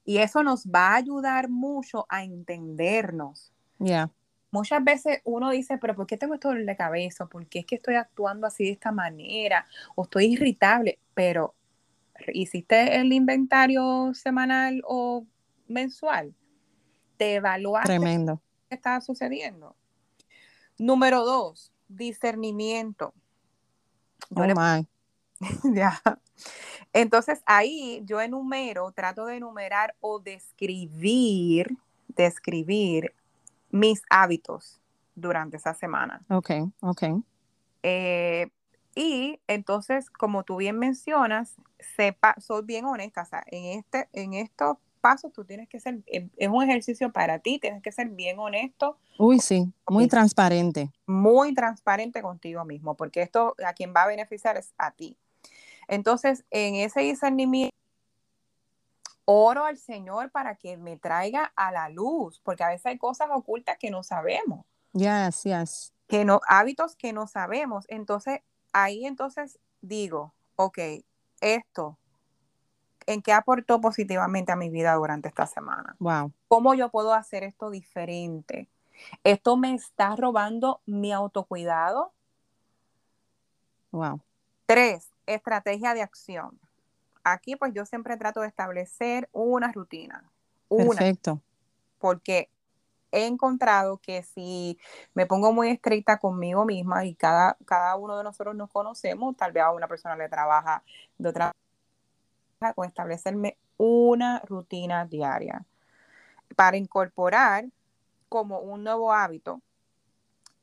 Y 0.05 0.19
eso 0.19 0.43
nos 0.43 0.67
va 0.67 0.89
a 0.89 0.97
ayudar 0.97 1.49
mucho 1.49 2.07
a 2.09 2.25
entendernos. 2.25 3.53
Ya. 3.79 4.11
Muchas 4.51 4.85
veces 4.85 5.21
uno 5.25 5.51
dice, 5.51 5.79
pero 5.79 5.97
¿por 5.97 6.07
qué 6.07 6.17
tengo 6.17 6.35
esto 6.35 6.51
de 6.51 6.77
cabeza? 6.77 7.27
¿Por 7.27 7.47
qué 7.47 7.61
es 7.61 7.67
que 7.67 7.77
estoy 7.77 7.97
actuando 7.97 8.47
así 8.47 8.65
de 8.65 8.71
esta 8.71 8.93
manera? 8.93 9.67
O 9.97 10.05
estoy 10.05 10.27
irritable, 10.27 10.99
pero 11.15 11.55
hiciste 12.33 13.01
el 13.01 13.13
inventario 13.13 14.13
semanal 14.15 14.83
o 14.87 15.27
mensual, 15.67 16.35
te 17.17 17.35
evaluaste 17.35 17.89
Tremendo. 17.89 18.41
qué 18.69 18.75
está 18.77 19.01
sucediendo. 19.01 19.75
Número 20.79 21.25
dos, 21.25 21.73
discernimiento. 21.89 23.15
Oh 24.35 24.43
my. 24.43 24.87
ya. 25.75 26.01
Entonces 26.95 27.43
ahí 27.45 28.03
yo 28.07 28.21
enumero, 28.21 28.93
trato 28.93 29.27
de 29.27 29.37
enumerar 29.37 29.97
o 30.01 30.21
describir, 30.21 31.77
describir 32.09 33.13
mis 33.71 34.03
hábitos 34.09 34.81
durante 35.17 35.57
esa 35.57 35.75
semana. 35.75 36.23
Ok, 36.31 36.51
ok. 36.81 37.03
Eh, 37.83 38.49
y 38.95 39.41
entonces, 39.49 40.09
como 40.09 40.45
tú 40.45 40.57
bien 40.57 40.79
mencionas, 40.79 41.57
sepa, 41.97 42.37
soy 42.39 42.63
bien 42.63 42.85
honesta, 42.85 43.23
o 43.23 43.27
sea, 43.27 43.45
en, 43.49 43.79
este, 43.79 44.09
en 44.13 44.35
estos 44.35 44.77
pasos 45.01 45.33
tú 45.33 45.45
tienes 45.45 45.69
que 45.69 45.81
ser, 45.81 46.01
em, 46.07 46.31
es 46.37 46.49
un 46.49 46.63
ejercicio 46.63 47.13
para 47.13 47.41
ti, 47.41 47.59
tienes 47.59 47.83
que 47.83 47.91
ser 47.91 48.09
bien 48.09 48.39
honesto. 48.39 48.97
Uy, 49.19 49.41
sí, 49.41 49.73
muy 49.89 50.07
transparente. 50.07 50.93
Muy 51.07 51.55
transparente 51.55 52.23
contigo 52.23 52.65
mismo, 52.65 52.95
porque 52.95 53.21
esto 53.21 53.57
a 53.67 53.73
quien 53.73 53.93
va 53.95 54.05
a 54.05 54.07
beneficiar 54.07 54.57
es 54.57 54.73
a 54.79 54.93
ti. 54.93 55.19
Entonces, 55.89 56.45
en 56.51 56.77
ese 56.77 57.01
discernimiento, 57.01 57.75
oro 59.25 59.65
al 59.65 59.79
Señor 59.79 60.31
para 60.31 60.57
que 60.57 60.77
me 60.77 60.97
traiga 60.97 61.53
a 61.57 61.73
la 61.73 61.89
luz, 61.89 62.41
porque 62.45 62.65
a 62.65 62.69
veces 62.69 62.87
hay 62.87 62.99
cosas 62.99 63.29
ocultas 63.33 63.79
que 63.79 63.91
no 63.91 64.03
sabemos. 64.03 64.65
Yes, 64.93 65.43
yes. 65.45 65.93
Que 66.07 66.25
no, 66.25 66.41
hábitos 66.47 66.97
que 66.97 67.13
no 67.13 67.27
sabemos. 67.27 67.87
Entonces, 67.89 68.41
ahí 68.73 69.07
entonces 69.07 69.59
digo, 69.81 70.35
ok, 70.57 70.79
esto, 71.41 71.99
¿en 73.07 73.23
qué 73.23 73.33
aportó 73.33 73.81
positivamente 73.81 74.53
a 74.53 74.57
mi 74.57 74.71
vida 74.71 74.95
durante 74.95 75.29
esta 75.29 75.47
semana? 75.47 75.97
Wow. 75.99 76.33
¿Cómo 76.49 76.75
yo 76.75 76.91
puedo 76.91 77.15
hacer 77.15 77.43
esto 77.43 77.71
diferente? 77.71 78.69
¿Esto 79.25 79.57
me 79.57 79.75
está 79.75 80.15
robando 80.17 80.81
mi 80.87 81.13
autocuidado? 81.13 82.13
Wow. 83.91 84.21
Tres, 84.67 85.11
estrategia 85.27 85.95
de 85.95 86.03
acción. 86.03 86.59
Aquí 87.23 87.57
pues 87.57 87.73
yo 87.73 87.87
siempre 87.87 88.17
trato 88.17 88.41
de 88.41 88.49
establecer 88.49 89.29
una 89.33 89.73
rutina. 89.73 90.31
Una, 90.69 90.89
Perfecto. 90.89 91.41
Porque 91.99 92.51
he 93.13 93.27
encontrado 93.27 93.99
que 93.99 94.23
si 94.23 94.79
me 95.15 95.25
pongo 95.27 95.53
muy 95.53 95.71
estricta 95.71 96.19
conmigo 96.19 96.65
misma 96.65 97.05
y 97.05 97.15
cada, 97.15 97.57
cada 97.65 97.97
uno 97.97 98.19
de 98.19 98.25
nosotros 98.25 98.55
nos 98.55 98.71
conocemos, 98.71 99.37
tal 99.37 99.53
vez 99.53 99.63
a 99.63 99.71
una 99.71 99.89
persona 99.89 100.17
le 100.17 100.29
trabaja 100.29 100.83
de 101.17 101.29
otra 101.29 101.53
manera, 102.61 102.75
con 102.75 102.87
establecerme 102.87 103.57
una 103.77 104.41
rutina 104.41 105.07
diaria 105.07 105.65
para 106.57 106.77
incorporar 106.77 107.67
como 108.29 108.59
un 108.59 108.83
nuevo 108.83 109.13
hábito. 109.13 109.61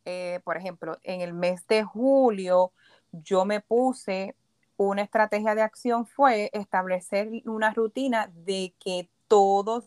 Eh, 0.03 0.41
por 0.43 0.57
ejemplo, 0.57 0.97
en 1.03 1.21
el 1.21 1.33
mes 1.33 1.65
de 1.67 1.83
julio 1.83 2.73
yo 3.11 3.45
me 3.45 3.61
puse 3.61 4.35
una 4.87 5.03
estrategia 5.03 5.55
de 5.55 5.61
acción 5.61 6.05
fue 6.05 6.49
establecer 6.53 7.29
una 7.45 7.71
rutina 7.71 8.31
de 8.33 8.73
que 8.79 9.09
todos 9.27 9.85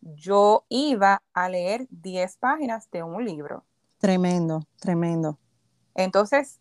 yo 0.00 0.64
iba 0.68 1.22
a 1.32 1.48
leer 1.48 1.86
10 1.90 2.36
páginas 2.38 2.90
de 2.90 3.02
un 3.02 3.24
libro. 3.24 3.64
Tremendo, 3.98 4.66
tremendo. 4.80 5.38
Entonces, 5.94 6.58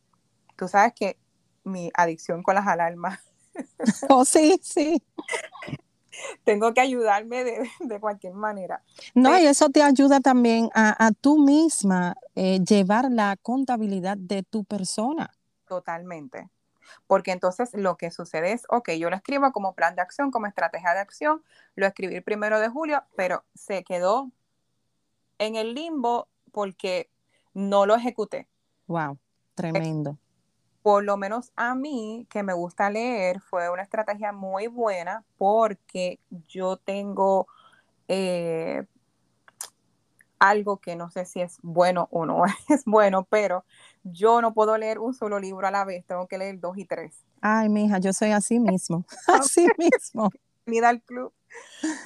tú 0.55 0.67
sabes 0.67 0.93
que 0.93 1.17
mi 1.63 1.89
adicción 1.95 2.43
con 2.43 2.53
las 2.55 2.67
alarmas. 2.67 3.19
oh, 4.09 4.23
sí, 4.23 4.59
sí. 4.61 5.01
Tengo 6.43 6.73
que 6.73 6.81
ayudarme 6.81 7.43
de, 7.43 7.69
de 7.79 7.99
cualquier 7.99 8.33
manera. 8.33 8.83
No, 9.15 9.39
y 9.39 9.45
eso 9.47 9.69
te 9.69 9.81
ayuda 9.81 10.19
también 10.19 10.69
a, 10.75 11.03
a 11.03 11.11
tú 11.11 11.39
misma 11.39 12.15
eh, 12.35 12.59
llevar 12.59 13.09
la 13.09 13.37
contabilidad 13.41 14.17
de 14.17 14.43
tu 14.43 14.63
persona. 14.65 15.31
Totalmente. 15.67 16.49
Porque 17.07 17.31
entonces 17.31 17.71
lo 17.73 17.97
que 17.97 18.11
sucede 18.11 18.51
es, 18.51 18.63
ok, 18.69 18.91
yo 18.91 19.09
lo 19.09 19.15
escribo 19.15 19.51
como 19.51 19.73
plan 19.73 19.95
de 19.95 20.01
acción, 20.01 20.31
como 20.31 20.47
estrategia 20.47 20.93
de 20.93 20.99
acción, 20.99 21.43
lo 21.75 21.85
escribí 21.85 22.15
el 22.15 22.23
primero 22.23 22.59
de 22.59 22.69
julio, 22.69 23.03
pero 23.15 23.43
se 23.53 23.83
quedó 23.83 24.31
en 25.37 25.55
el 25.55 25.73
limbo 25.73 26.27
porque 26.51 27.09
no 27.53 27.85
lo 27.85 27.95
ejecuté. 27.95 28.47
Wow, 28.87 29.17
tremendo. 29.55 30.17
Por 30.83 31.03
lo 31.03 31.15
menos 31.15 31.51
a 31.55 31.75
mí, 31.75 32.25
que 32.29 32.41
me 32.43 32.53
gusta 32.53 32.89
leer, 32.89 33.39
fue 33.39 33.69
una 33.69 33.83
estrategia 33.83 34.31
muy 34.31 34.67
buena 34.67 35.23
porque 35.37 36.19
yo 36.47 36.77
tengo 36.77 37.47
eh, 38.07 38.83
algo 40.41 40.77
que 40.77 40.95
no 40.95 41.11
sé 41.11 41.25
si 41.25 41.39
es 41.39 41.59
bueno 41.61 42.07
o 42.11 42.25
no 42.25 42.43
es 42.69 42.83
bueno, 42.85 43.23
pero 43.29 43.63
yo 44.03 44.41
no 44.41 44.53
puedo 44.53 44.77
leer 44.77 44.99
un 44.99 45.13
solo 45.13 45.39
libro 45.39 45.67
a 45.67 45.71
la 45.71 45.85
vez, 45.85 46.05
tengo 46.05 46.27
que 46.27 46.37
leer 46.37 46.59
dos 46.59 46.77
y 46.77 46.85
tres. 46.85 47.23
Ay, 47.41 47.69
mija, 47.69 47.99
yo 47.99 48.13
soy 48.13 48.31
así 48.31 48.59
mismo, 48.59 49.05
así 49.27 49.67
mismo. 49.77 50.29
Mira 50.65 50.89
al 50.89 51.01
club. 51.01 51.33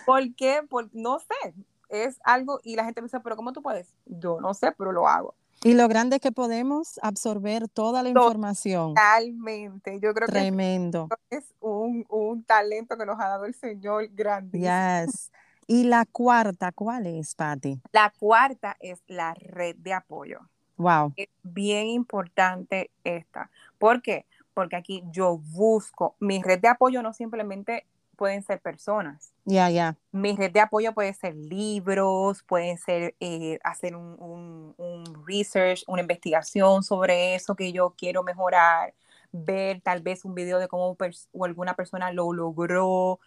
¿Por 0.05 0.33
qué? 0.35 0.61
Por, 0.67 0.89
no 0.93 1.19
sé, 1.19 1.53
es 1.89 2.19
algo, 2.23 2.59
y 2.63 2.75
la 2.75 2.85
gente 2.85 3.01
me 3.01 3.05
dice, 3.05 3.19
pero 3.19 3.35
¿cómo 3.35 3.53
tú 3.53 3.61
puedes? 3.61 3.93
Yo 4.05 4.39
no 4.41 4.53
sé, 4.53 4.71
pero 4.71 4.91
lo 4.91 5.07
hago. 5.07 5.35
Y 5.63 5.73
lo 5.73 5.87
grande 5.87 6.17
es 6.17 6.21
que 6.21 6.31
podemos 6.31 6.99
absorber 7.01 7.67
toda 7.67 8.03
la 8.03 8.09
información. 8.09 8.93
Totalmente. 8.93 9.99
Yo 9.99 10.13
creo 10.13 10.27
Tremendo. 10.27 11.07
que 11.29 11.37
es 11.37 11.53
un, 11.59 12.05
un, 12.09 12.43
talento 12.43 12.97
que 12.97 13.05
nos 13.05 13.19
ha 13.19 13.29
dado 13.29 13.45
el 13.45 13.55
Señor 13.55 14.07
grande. 14.09 14.59
Yes. 14.59 15.31
Y 15.67 15.85
la 15.85 16.05
cuarta, 16.05 16.71
¿cuál 16.71 17.07
es, 17.07 17.33
Patti? 17.33 17.81
La 17.91 18.13
cuarta 18.17 18.75
es 18.79 19.01
la 19.07 19.33
red 19.33 19.75
de 19.77 19.93
apoyo. 19.93 20.41
Wow. 20.77 21.13
Es 21.15 21.29
bien 21.43 21.87
importante 21.87 22.91
esta. 23.03 23.49
¿Por 23.77 24.01
qué? 24.01 24.25
Porque 24.53 24.75
aquí 24.75 25.03
yo 25.11 25.37
busco, 25.37 26.15
mi 26.19 26.41
red 26.41 26.59
de 26.59 26.67
apoyo 26.67 27.01
no 27.01 27.13
simplemente 27.13 27.85
pueden 28.15 28.43
ser 28.43 28.59
personas. 28.61 29.33
Ya, 29.45 29.53
yeah, 29.53 29.69
ya. 29.69 29.73
Yeah. 29.73 29.97
Mi 30.11 30.35
red 30.35 30.51
de 30.51 30.61
apoyo 30.61 30.93
puede 30.93 31.13
ser 31.13 31.35
libros, 31.35 32.43
puede 32.43 32.77
ser 32.77 33.15
eh, 33.19 33.59
hacer 33.63 33.95
un, 33.95 34.15
un, 34.19 34.73
un, 34.77 35.25
research, 35.27 35.83
una 35.87 36.01
investigación 36.01 36.83
sobre 36.83 37.35
eso 37.35 37.55
que 37.55 37.71
yo 37.71 37.93
quiero 37.97 38.23
mejorar, 38.23 38.93
ver 39.31 39.81
tal 39.81 40.01
vez 40.01 40.25
un 40.25 40.33
video 40.33 40.59
de 40.59 40.67
cómo 40.67 40.97
o 41.33 41.45
alguna 41.45 41.75
persona 41.75 42.11
lo 42.11 42.33
logró. 42.33 43.19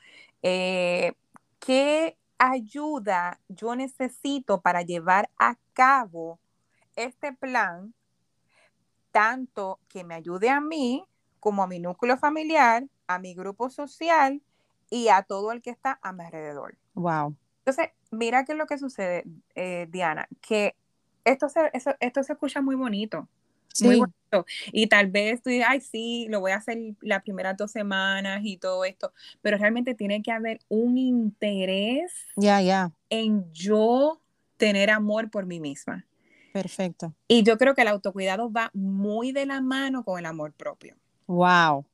Eh, 0.43 1.13
¿Qué 1.59 2.17
ayuda 2.39 3.41
yo 3.49 3.75
necesito 3.75 4.61
para 4.61 4.83
llevar 4.83 5.29
a 5.39 5.57
cabo 5.73 6.39
este 7.05 7.33
plan, 7.33 7.95
tanto 9.13 9.81
que 9.89 10.05
me 10.05 10.15
ayude 10.15 10.51
a 10.51 10.61
mí 10.61 11.05
como 11.41 11.63
a 11.63 11.67
mi 11.67 11.79
núcleo 11.79 12.19
familiar, 12.19 12.85
a 13.07 13.19
mi 13.19 13.35
grupo 13.35 13.71
social 13.71 14.43
y 14.91 15.09
a 15.09 15.23
todo 15.23 15.53
el 15.53 15.63
que 15.63 15.71
está 15.71 15.99
a 16.03 16.13
mi 16.13 16.25
alrededor. 16.25 16.77
Wow. 16.95 17.37
Entonces, 17.61 17.93
mira 18.11 18.45
qué 18.45 18.53
es 18.53 18.59
lo 18.59 18.67
que 18.67 18.79
sucede, 18.79 19.25
eh, 19.55 19.87
Diana, 19.91 20.29
que 20.41 20.75
esto 21.25 21.49
se, 21.49 21.71
eso, 21.73 21.95
esto 22.01 22.23
se 22.23 22.33
escucha 22.33 22.61
muy 22.63 22.75
bonito. 22.75 23.29
Muy 23.83 23.97
bonito. 23.97 24.47
Y 24.73 24.89
tal 24.89 25.09
vez 25.09 25.43
tú 25.43 25.51
digas, 25.51 25.69
ay, 25.71 25.81
sí, 25.81 26.27
lo 26.29 26.41
voy 26.41 26.53
a 26.53 26.57
hacer 26.57 26.79
las 27.01 27.23
primeras 27.23 27.57
dos 27.57 27.71
semanas 27.71 28.41
y 28.43 28.57
todo 28.57 28.85
esto, 28.85 29.13
pero 29.41 29.57
realmente 29.57 29.95
tiene 29.95 30.23
que 30.23 30.33
haber 30.33 30.61
un 30.69 30.99
interés 30.99 32.13
ya 32.37 32.61
ya 32.61 32.91
en 33.11 33.53
yo 33.53 34.21
tener 34.57 34.91
amor 34.91 35.31
por 35.31 35.47
mí 35.47 35.61
misma. 35.61 36.08
Perfecto. 36.63 37.15
Y 37.29 37.43
yo 37.43 37.57
creo 37.59 37.75
que 37.75 37.83
el 37.83 37.89
autocuidado 37.89 38.51
va 38.51 38.71
muy 38.75 39.33
de 39.33 39.47
la 39.47 39.61
mano 39.61 40.05
con 40.05 40.19
el 40.19 40.27
amor 40.27 40.53
propio. 40.53 40.97
Wow. 41.27 41.87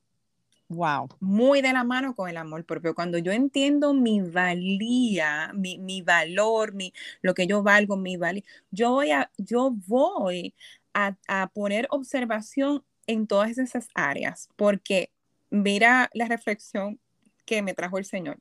Wow. 0.67 1.09
Muy 1.19 1.61
de 1.61 1.71
la 1.73 1.83
mano 1.83 2.15
con 2.15 2.27
el 2.29 2.37
amor 2.37 2.65
propio. 2.65 2.95
Cuando 2.95 3.19
yo 3.19 3.31
entiendo 3.31 3.93
mi 3.93 4.21
valía, 4.21 5.51
mi, 5.53 5.77
mi 5.77 6.01
valor, 6.01 6.73
mi, 6.73 6.91
lo 7.21 7.35
que 7.35 7.45
yo 7.45 7.61
valgo, 7.61 7.97
mi 7.97 8.17
valía, 8.17 8.43
yo 8.71 8.91
voy 8.91 9.11
a, 9.11 9.31
yo 9.37 9.71
voy 9.85 10.55
a, 10.93 11.15
a 11.27 11.47
poner 11.47 11.87
observación 11.91 12.83
en 13.05 13.27
todas 13.27 13.59
esas 13.59 13.89
áreas, 13.93 14.49
porque 14.55 15.11
mira 15.51 16.09
la 16.13 16.27
reflexión 16.27 16.99
que 17.45 17.61
me 17.61 17.75
trajo 17.75 17.99
el 17.99 18.05
Señor. 18.05 18.39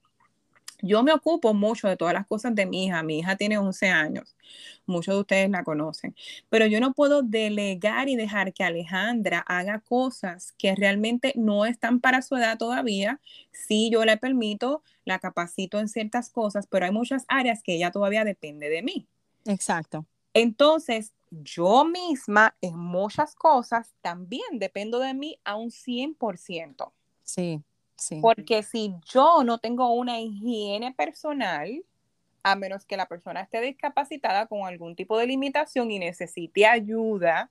Yo 0.83 1.03
me 1.03 1.13
ocupo 1.13 1.55
mucho 1.55 1.89
de 1.89 1.97
todas 1.97 2.15
las 2.15 2.27
cosas 2.27 2.55
de 2.55 2.67
mi 2.67 2.87
hija. 2.87 3.03
Mi 3.03 3.19
hija 3.19 3.37
tiene 3.37 3.59
11 3.59 3.89
años. 3.89 4.37
Muchos 4.87 5.15
de 5.15 5.21
ustedes 5.21 5.51
la 5.51 5.65
conocen. 5.65 6.15
Pero 6.51 6.67
yo 6.67 6.81
no 6.81 6.93
puedo 6.93 7.23
delegar 7.23 8.09
y 8.09 8.17
dejar 8.17 8.53
que 8.53 8.65
Alejandra 8.65 9.41
haga 9.41 9.81
cosas 9.81 10.53
que 10.59 10.75
realmente 10.75 11.33
no 11.37 11.65
están 11.65 12.01
para 12.01 12.23
su 12.23 12.37
edad 12.37 12.59
todavía. 12.59 13.21
Sí, 13.53 13.91
yo 13.91 14.05
le 14.05 14.17
permito, 14.17 14.83
la 15.05 15.19
capacito 15.19 15.79
en 15.79 15.89
ciertas 15.89 16.31
cosas, 16.31 16.67
pero 16.67 16.87
hay 16.87 16.93
muchas 16.93 17.25
áreas 17.29 17.63
que 17.63 17.75
ella 17.75 17.91
todavía 17.91 18.25
depende 18.25 18.69
de 18.69 18.83
mí. 18.83 19.07
Exacto. 19.47 20.05
Entonces, 20.35 21.13
yo 21.31 21.85
misma 21.85 22.55
en 22.61 22.77
muchas 22.77 23.35
cosas 23.35 23.93
también 24.01 24.59
dependo 24.59 24.99
de 24.99 25.15
mí 25.15 25.39
a 25.45 25.57
un 25.57 25.71
100%. 25.71 26.93
Sí. 27.23 27.63
Porque 28.21 28.63
si 28.63 28.95
yo 29.07 29.45
no 29.45 29.59
tengo 29.59 29.93
una 29.93 30.21
higiene 30.21 30.93
personal, 30.93 31.85
a 32.43 32.57
menos 32.57 32.85
que 32.85 32.97
la 32.97 33.07
persona 33.07 33.41
esté 33.41 33.61
discapacitada 33.61 34.47
con 34.47 34.67
algún 34.67 34.95
tipo 34.95 35.17
de 35.19 35.27
limitación 35.27 35.91
y 35.91 35.99
necesite 35.99 36.67
ayuda, 36.67 37.51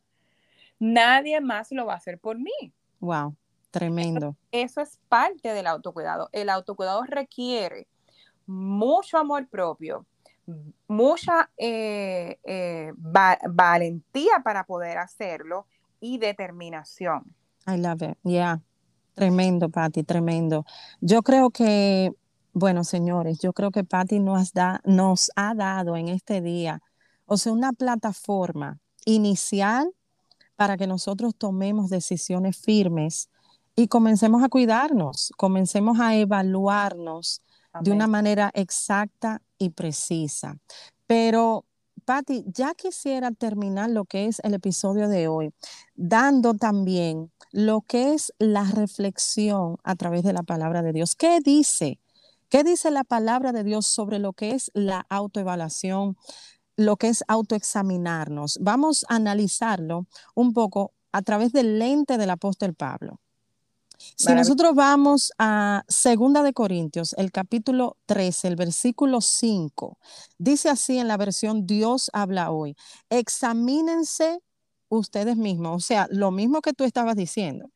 nadie 0.80 1.42
más 1.42 1.72
lo 1.72 1.86
va 1.86 1.94
a 1.94 1.98
hacer 1.98 2.20
por 2.20 2.38
mí. 2.38 2.74
Wow, 3.00 3.36
tremendo. 3.72 4.36
Eso, 4.52 4.82
es 4.82 5.00
parte 5.10 5.54
del 5.54 5.68
autocuidado. 5.68 6.30
El 6.32 6.50
autocuidado 6.50 7.04
requiere 7.04 7.88
mucho 8.46 9.18
amor 9.18 9.48
propio, 9.48 10.06
mucha 10.88 11.50
eh, 11.58 12.38
eh, 12.44 12.92
valentía 12.96 14.42
para 14.44 14.66
poder 14.66 14.98
hacerlo 14.98 15.66
y 16.00 16.18
determinación. 16.18 17.24
I 17.66 17.78
love 17.78 18.02
it. 18.02 18.18
Yeah. 18.24 18.62
Tremendo, 19.16 19.70
Patti, 19.70 20.04
tremendo. 20.04 20.66
Yo 21.00 21.22
creo 21.22 21.52
que, 21.52 22.12
bueno, 22.54 22.84
señores, 22.84 23.40
yo 23.40 23.54
creo 23.54 23.72
que 23.72 23.84
Patti 23.84 24.20
nos, 24.20 24.54
da, 24.54 24.82
nos 24.86 25.32
ha 25.36 25.54
dado 25.54 25.96
en 25.98 26.10
este 26.10 26.42
día, 26.42 26.82
o 27.26 27.38
sea, 27.38 27.52
una 27.52 27.74
plataforma 27.74 28.80
inicial 29.06 29.90
para 30.56 30.78
que 30.78 30.88
nosotros 30.88 31.36
tomemos 31.38 31.90
decisiones 31.90 32.58
firmes 32.58 33.30
y 33.76 33.88
comencemos 33.88 34.44
a 34.44 34.50
cuidarnos, 34.50 35.32
comencemos 35.38 36.00
a 36.00 36.16
evaluarnos 36.16 37.42
de 37.82 37.92
una 37.92 38.08
manera 38.08 38.52
exacta 38.54 39.42
y 39.58 39.70
precisa. 39.72 40.58
Pero, 41.08 41.66
Patti, 42.04 42.44
ya 42.48 42.74
quisiera 42.74 43.32
terminar 43.32 43.90
lo 43.90 44.06
que 44.06 44.28
es 44.28 44.40
el 44.44 44.54
episodio 44.54 45.08
de 45.08 45.28
hoy, 45.28 45.54
dando 45.96 46.54
también 46.54 47.32
lo 47.52 47.82
que 47.82 48.14
es 48.14 48.34
la 48.40 48.64
reflexión 48.64 49.78
a 49.84 49.96
través 49.96 50.24
de 50.24 50.34
la 50.34 50.44
palabra 50.44 50.82
de 50.82 50.94
Dios. 50.94 51.16
¿Qué 51.16 51.40
dice? 51.40 52.00
¿Qué 52.50 52.64
dice 52.64 52.92
la 52.92 53.04
palabra 53.04 53.52
de 53.52 53.64
Dios 53.64 53.88
sobre 53.88 54.20
lo 54.20 54.34
que 54.34 54.52
es 54.52 54.70
la 54.76 55.06
autoevaluación, 55.10 56.18
lo 56.76 56.98
que 56.98 57.08
es 57.08 57.24
autoexaminarnos? 57.28 58.60
Vamos 58.62 59.06
a 59.10 59.16
analizarlo 59.16 60.06
un 60.36 60.54
poco 60.54 60.94
a 61.12 61.22
través 61.22 61.52
del 61.54 61.80
lente 61.80 62.18
del 62.18 62.30
apóstol 62.30 62.76
Pablo. 62.76 63.23
Si 64.16 64.34
nosotros 64.34 64.76
vamos 64.76 65.32
a 65.38 65.84
Segunda 65.88 66.44
de 66.44 66.54
Corintios, 66.54 67.14
el 67.18 67.32
capítulo 67.32 67.98
13, 68.06 68.50
el 68.50 68.56
versículo 68.56 69.22
5, 69.22 69.98
dice 70.38 70.70
así 70.70 70.98
en 70.98 71.08
la 71.08 71.18
versión 71.18 71.66
Dios 71.66 72.10
habla 72.14 72.52
hoy, 72.52 72.76
examínense 73.10 74.40
ustedes 74.90 75.38
mismos, 75.38 75.76
o 75.76 75.86
sea, 75.86 76.08
lo 76.10 76.32
mismo 76.32 76.62
que 76.62 76.74
tú 76.74 76.84
estabas 76.84 77.16
diciendo, 77.16 77.72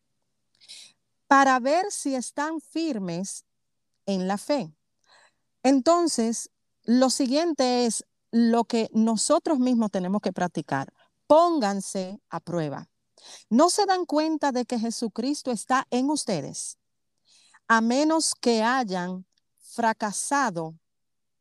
para 1.27 1.59
ver 1.59 1.85
si 1.89 2.15
están 2.15 2.61
firmes 2.61 3.45
en 4.05 4.27
la 4.27 4.37
fe. 4.37 4.71
Entonces, 5.63 6.49
lo 6.83 7.09
siguiente 7.09 7.85
es 7.85 8.05
lo 8.31 8.65
que 8.65 8.89
nosotros 8.93 9.59
mismos 9.59 9.91
tenemos 9.91 10.21
que 10.21 10.33
practicar. 10.33 10.93
Pónganse 11.27 12.19
a 12.29 12.39
prueba. 12.39 12.87
No 13.49 13.69
se 13.69 13.86
dan 13.86 14.06
cuenta 14.06 14.51
de 14.51 14.65
que 14.65 14.80
Jesucristo 14.80 15.51
está 15.51 15.88
en 15.91 16.10
ustedes, 16.10 16.77
a 17.67 17.82
menos 17.82 18.34
que 18.39 18.63
hayan 18.63 19.25
fracasado 19.60 20.75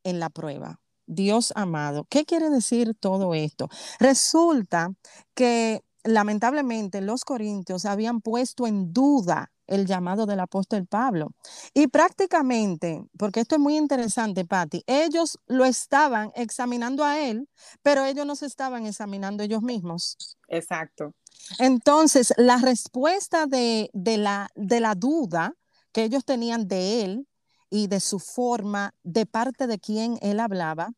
en 0.02 0.20
la 0.20 0.30
prueba. 0.30 0.80
Dios 1.06 1.52
amado. 1.56 2.04
¿Qué 2.10 2.24
quiere 2.24 2.50
decir 2.50 2.94
todo 2.98 3.34
esto? 3.34 3.68
Resulta 3.98 4.92
que 5.34 5.84
lamentablemente 6.04 7.00
los 7.00 7.24
corintios 7.24 7.84
habían 7.84 8.20
puesto 8.20 8.66
en 8.66 8.92
duda 8.92 9.52
el 9.66 9.86
llamado 9.86 10.26
del 10.26 10.40
apóstol 10.40 10.86
Pablo. 10.86 11.32
Y 11.74 11.88
prácticamente, 11.88 13.02
porque 13.18 13.40
esto 13.40 13.56
es 13.56 13.60
muy 13.60 13.76
interesante, 13.76 14.44
Patti, 14.44 14.82
ellos 14.86 15.38
lo 15.46 15.64
estaban 15.64 16.30
examinando 16.34 17.04
a 17.04 17.20
él, 17.20 17.48
pero 17.82 18.04
ellos 18.04 18.26
no 18.26 18.36
se 18.36 18.46
estaban 18.46 18.86
examinando 18.86 19.42
ellos 19.42 19.62
mismos. 19.62 20.16
Exacto. 20.48 21.14
Entonces, 21.58 22.32
la 22.36 22.58
respuesta 22.58 23.46
de, 23.46 23.90
de, 23.92 24.18
la, 24.18 24.48
de 24.54 24.80
la 24.80 24.94
duda 24.94 25.54
que 25.92 26.04
ellos 26.04 26.24
tenían 26.24 26.68
de 26.68 27.02
él 27.04 27.28
y 27.70 27.86
de 27.88 28.00
su 28.00 28.18
forma, 28.18 28.94
de 29.02 29.26
parte 29.26 29.66
de 29.66 29.78
quien 29.78 30.18
él 30.22 30.40
hablaba, 30.40 30.90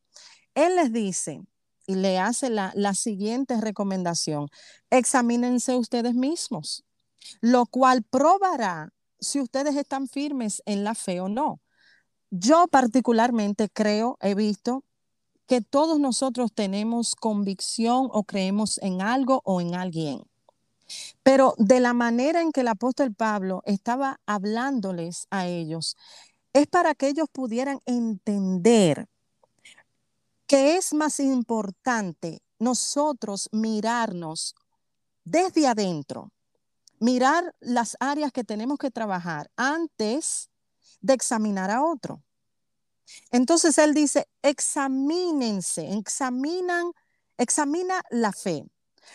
él 0.55 0.77
les 0.77 0.93
dice 0.93 1.41
y 1.87 1.95
le 1.95 2.19
hace 2.19 2.51
la, 2.51 2.73
la 2.75 2.95
siguiente 2.95 3.61
recomendación, 3.61 4.49
examínense 4.91 5.75
ustedes 5.77 6.15
mismos, 6.15 6.85
lo 7.41 7.67
cual 7.67 8.03
probará 8.03 8.93
si 9.21 9.41
ustedes 9.41 9.77
están 9.77 10.09
firmes 10.09 10.63
en 10.67 10.85
la 10.85 10.95
fe 10.95 11.21
o 11.21 11.29
no. 11.29 11.61
Yo 12.31 12.67
particularmente 12.69 13.69
creo, 13.69 14.19
he 14.21 14.35
visto 14.35 14.85
que 15.47 15.61
todos 15.63 15.99
nosotros 15.99 16.53
tenemos 16.53 17.15
convicción 17.15 18.09
o 18.13 18.25
creemos 18.25 18.79
en 18.83 19.01
algo 19.01 19.41
o 19.45 19.61
en 19.61 19.75
alguien. 19.75 20.23
Pero 21.23 21.55
de 21.59 21.81
la 21.81 21.95
manera 21.95 22.43
en 22.43 22.53
que 22.53 22.61
el 22.61 22.69
apóstol 22.69 23.15
Pablo 23.15 23.63
estaba 23.65 24.21
hablándoles 24.27 25.27
a 25.31 25.47
ellos, 25.47 25.97
es 26.53 26.67
para 26.67 26.95
que 26.95 27.09
ellos 27.09 27.29
pudieran 27.33 27.81
entender 27.87 29.07
que 30.47 30.77
es 30.77 30.95
más 30.95 31.21
importante 31.21 32.43
nosotros 32.59 33.49
mirarnos 33.53 34.55
desde 35.25 35.67
adentro, 35.67 36.33
mirar 37.01 37.55
las 37.61 37.97
áreas 38.01 38.33
que 38.33 38.45
tenemos 38.45 38.79
que 38.79 38.91
trabajar 38.91 39.51
antes 39.57 40.51
de 41.01 41.15
examinar 41.15 41.71
a 41.71 41.85
otro. 41.85 42.23
Entonces 43.31 43.79
él 43.79 43.95
dice, 43.95 44.29
examínense, 44.43 45.93
examinan, 45.97 46.93
examina 47.37 48.03
la 48.11 48.33
fe, 48.33 48.65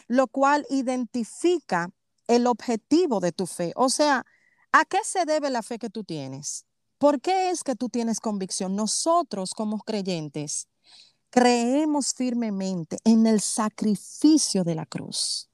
lo 0.07 0.27
cual 0.27 0.65
identifica 0.69 1.89
el 2.27 2.47
objetivo 2.47 3.19
de 3.19 3.31
tu 3.31 3.45
fe. 3.45 3.73
O 3.75 3.89
sea, 3.89 4.25
¿a 4.71 4.85
qué 4.85 4.99
se 5.03 5.25
debe 5.25 5.49
la 5.49 5.61
fe 5.61 5.77
que 5.77 5.89
tú 5.89 6.03
tienes? 6.03 6.65
¿Por 6.97 7.21
qué 7.21 7.49
es 7.49 7.63
que 7.63 7.75
tú 7.75 7.89
tienes 7.89 8.19
convicción? 8.19 8.75
Nosotros 8.75 9.53
como 9.53 9.77
creyentes 9.79 10.67
creemos 11.29 12.13
firmemente 12.13 12.97
en 13.03 13.27
el 13.27 13.41
sacrificio 13.41 14.63
de 14.63 14.75
la 14.75 14.85
cruz. 14.85 15.49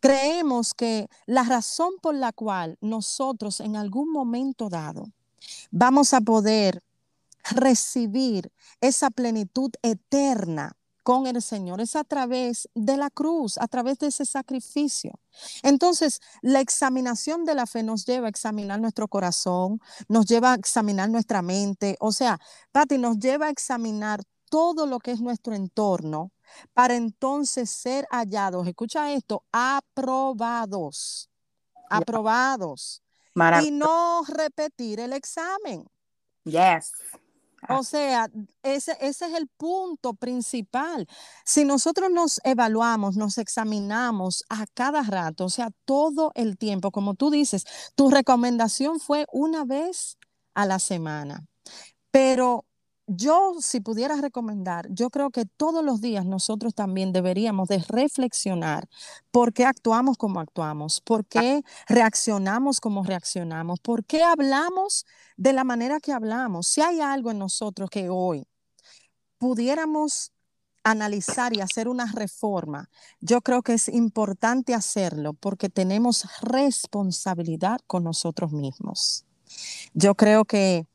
Creemos 0.00 0.74
que 0.74 1.08
la 1.26 1.42
razón 1.42 1.94
por 2.00 2.14
la 2.14 2.32
cual 2.32 2.76
nosotros 2.80 3.60
en 3.60 3.76
algún 3.76 4.10
momento 4.12 4.68
dado 4.68 5.10
vamos 5.70 6.12
a 6.14 6.20
poder 6.20 6.82
recibir 7.50 8.52
esa 8.80 9.10
plenitud 9.10 9.70
eterna 9.82 10.76
con 11.08 11.26
el 11.26 11.40
Señor, 11.40 11.80
es 11.80 11.96
a 11.96 12.04
través 12.04 12.68
de 12.74 12.98
la 12.98 13.08
cruz, 13.08 13.56
a 13.56 13.66
través 13.66 13.98
de 13.98 14.08
ese 14.08 14.26
sacrificio. 14.26 15.18
Entonces, 15.62 16.20
la 16.42 16.60
examinación 16.60 17.46
de 17.46 17.54
la 17.54 17.64
fe 17.64 17.82
nos 17.82 18.04
lleva 18.04 18.26
a 18.26 18.28
examinar 18.28 18.78
nuestro 18.78 19.08
corazón, 19.08 19.80
nos 20.06 20.26
lleva 20.26 20.52
a 20.52 20.56
examinar 20.56 21.08
nuestra 21.08 21.40
mente, 21.40 21.96
o 21.98 22.12
sea, 22.12 22.38
Pati, 22.72 22.98
nos 22.98 23.18
lleva 23.18 23.46
a 23.46 23.50
examinar 23.50 24.22
todo 24.50 24.86
lo 24.86 24.98
que 24.98 25.12
es 25.12 25.22
nuestro 25.22 25.54
entorno 25.54 26.30
para 26.72 26.94
entonces 26.94 27.70
ser 27.70 28.06
hallados, 28.10 28.66
escucha 28.66 29.12
esto, 29.12 29.44
aprobados, 29.52 31.30
aprobados. 31.90 33.02
Y 33.62 33.70
no 33.70 34.22
repetir 34.26 34.98
el 35.00 35.12
examen. 35.12 35.86
Yes. 36.44 36.92
O 37.68 37.82
sea, 37.82 38.28
ese, 38.62 38.96
ese, 39.00 39.26
es 39.26 39.34
el 39.34 39.48
punto 39.48 40.14
principal. 40.14 41.08
Si 41.44 41.64
nosotros 41.64 42.10
nos 42.10 42.40
evaluamos, 42.44 43.16
nos 43.16 43.38
examinamos 43.38 44.44
a 44.48 44.66
cada 44.74 45.02
rato, 45.02 45.46
o 45.46 45.50
sea, 45.50 45.70
todo 45.84 46.30
el 46.34 46.56
tiempo, 46.56 46.90
como 46.90 47.14
tú 47.14 47.30
dices, 47.30 47.64
tu 47.94 48.10
recomendación 48.10 49.00
fue 49.00 49.26
una 49.32 49.64
vez 49.64 50.18
a 50.54 50.66
la 50.66 50.78
semana. 50.78 51.46
Pero 52.10 52.64
yo, 53.08 53.54
si 53.60 53.80
pudiera 53.80 54.16
recomendar, 54.16 54.86
yo 54.90 55.08
creo 55.08 55.30
que 55.30 55.46
todos 55.46 55.82
los 55.82 56.02
días 56.02 56.26
nosotros 56.26 56.74
también 56.74 57.12
deberíamos 57.12 57.68
de 57.68 57.78
reflexionar 57.88 58.86
por 59.30 59.54
qué 59.54 59.64
actuamos 59.64 60.18
como 60.18 60.40
actuamos, 60.40 61.00
por 61.00 61.24
qué 61.24 61.62
reaccionamos 61.88 62.80
como 62.80 63.02
reaccionamos, 63.02 63.80
por 63.80 64.04
qué 64.04 64.22
hablamos 64.22 65.06
de 65.38 65.54
la 65.54 65.64
manera 65.64 66.00
que 66.00 66.12
hablamos. 66.12 66.66
Si 66.68 66.82
hay 66.82 67.00
algo 67.00 67.30
en 67.30 67.38
nosotros 67.38 67.88
que 67.88 68.10
hoy 68.10 68.46
pudiéramos 69.38 70.32
analizar 70.84 71.56
y 71.56 71.60
hacer 71.60 71.88
una 71.88 72.12
reforma, 72.12 72.90
yo 73.20 73.40
creo 73.40 73.62
que 73.62 73.72
es 73.72 73.88
importante 73.88 74.74
hacerlo 74.74 75.32
porque 75.32 75.70
tenemos 75.70 76.26
responsabilidad 76.42 77.80
con 77.86 78.04
nosotros 78.04 78.52
mismos. 78.52 79.24
Yo 79.94 80.14
creo 80.14 80.44
que 80.44 80.86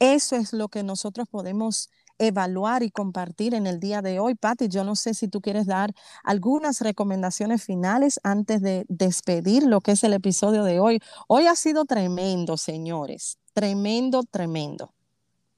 eso 0.00 0.34
es 0.34 0.52
lo 0.52 0.68
que 0.68 0.82
nosotros 0.82 1.28
podemos 1.28 1.90
evaluar 2.18 2.82
y 2.82 2.90
compartir 2.90 3.54
en 3.54 3.66
el 3.66 3.80
día 3.80 4.02
de 4.02 4.18
hoy. 4.18 4.34
Patti, 4.34 4.68
yo 4.68 4.82
no 4.82 4.96
sé 4.96 5.14
si 5.14 5.28
tú 5.28 5.40
quieres 5.40 5.66
dar 5.66 5.92
algunas 6.24 6.80
recomendaciones 6.80 7.64
finales 7.64 8.20
antes 8.22 8.60
de 8.62 8.84
despedir 8.88 9.62
lo 9.62 9.80
que 9.80 9.92
es 9.92 10.04
el 10.04 10.12
episodio 10.12 10.64
de 10.64 10.80
hoy. 10.80 11.00
Hoy 11.28 11.46
ha 11.46 11.54
sido 11.54 11.84
tremendo, 11.84 12.56
señores. 12.56 13.38
Tremendo, 13.52 14.22
tremendo. 14.22 14.92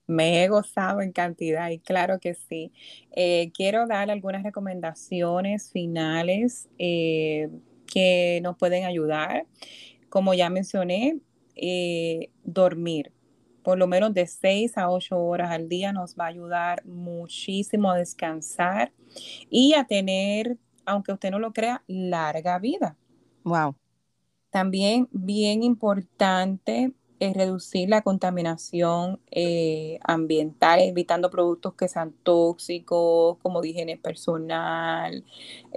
Me 0.07 0.43
he 0.43 0.49
gozado 0.49 1.01
en 1.01 1.13
cantidad 1.13 1.71
y 1.71 1.79
claro 1.79 2.19
que 2.21 2.35
sí. 2.35 2.73
Eh, 3.13 3.51
quiero 3.55 3.87
dar 3.87 4.11
algunas 4.11 4.43
recomendaciones 4.43 5.71
finales 5.71 6.69
eh, 6.79 7.49
que 7.87 8.41
nos 8.43 8.57
pueden 8.57 8.85
ayudar. 8.85 9.47
Como 10.09 10.35
ya 10.35 10.51
mencioné, 10.51 11.21
eh, 11.55 12.31
dormir 12.45 13.13
por 13.63 13.79
lo 13.79 13.87
menos 13.87 14.13
de 14.15 14.27
6 14.27 14.77
a 14.77 14.91
8 14.91 15.19
horas 15.19 15.51
al 15.51 15.69
día 15.69 15.93
nos 15.93 16.17
va 16.17 16.25
a 16.25 16.29
ayudar 16.29 16.85
muchísimo 16.85 17.91
a 17.91 17.97
descansar 17.97 18.93
y 19.51 19.75
a 19.75 19.85
tener, 19.85 20.59
aunque 20.85 21.13
usted 21.13 21.31
no 21.31 21.39
lo 21.39 21.53
crea, 21.53 21.83
larga 21.87 22.59
vida. 22.59 22.97
Wow. 23.45 23.77
También 24.51 25.09
bien 25.13 25.63
importante 25.63 26.93
es 27.23 27.35
reducir 27.35 27.89
la 27.89 28.03
contaminación 28.03 29.21
eh, 29.31 30.01
ambiental, 30.03 30.81
evitando 30.81 31.31
productos 31.31 31.75
que 31.75 31.87
sean 31.87 32.13
tóxicos, 32.25 33.39
como 33.39 33.63
higiene 33.63 33.97
personal, 33.97 35.25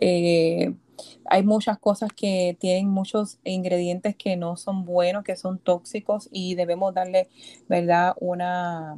eh, 0.01 0.73
hay 1.25 1.43
muchas 1.43 1.77
cosas 1.79 2.11
que 2.15 2.57
tienen 2.59 2.89
muchos 2.89 3.39
ingredientes 3.43 4.15
que 4.15 4.35
no 4.35 4.55
son 4.57 4.85
buenos, 4.85 5.23
que 5.23 5.35
son 5.35 5.59
tóxicos 5.59 6.29
y 6.31 6.55
debemos 6.55 6.93
darle, 6.93 7.29
¿verdad?, 7.67 8.13
una 8.19 8.97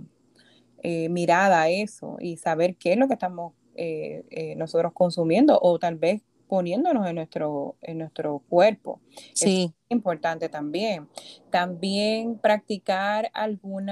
eh, 0.83 1.09
mirada 1.09 1.63
a 1.63 1.69
eso 1.69 2.17
y 2.19 2.37
saber 2.37 2.75
qué 2.75 2.93
es 2.93 2.97
lo 2.97 3.07
que 3.07 3.15
estamos 3.15 3.53
eh, 3.75 4.23
eh, 4.29 4.55
nosotros 4.55 4.93
consumiendo 4.93 5.59
o 5.61 5.79
tal 5.79 5.95
vez 5.95 6.21
poniéndonos 6.47 7.05
en 7.07 7.15
nuestro, 7.15 7.75
en 7.81 7.97
nuestro 7.97 8.39
cuerpo. 8.47 9.01
Sí. 9.33 9.73
Es 9.89 9.91
importante 9.91 10.49
también. 10.49 11.09
También 11.49 12.37
practicar 12.37 13.29
algún 13.33 13.89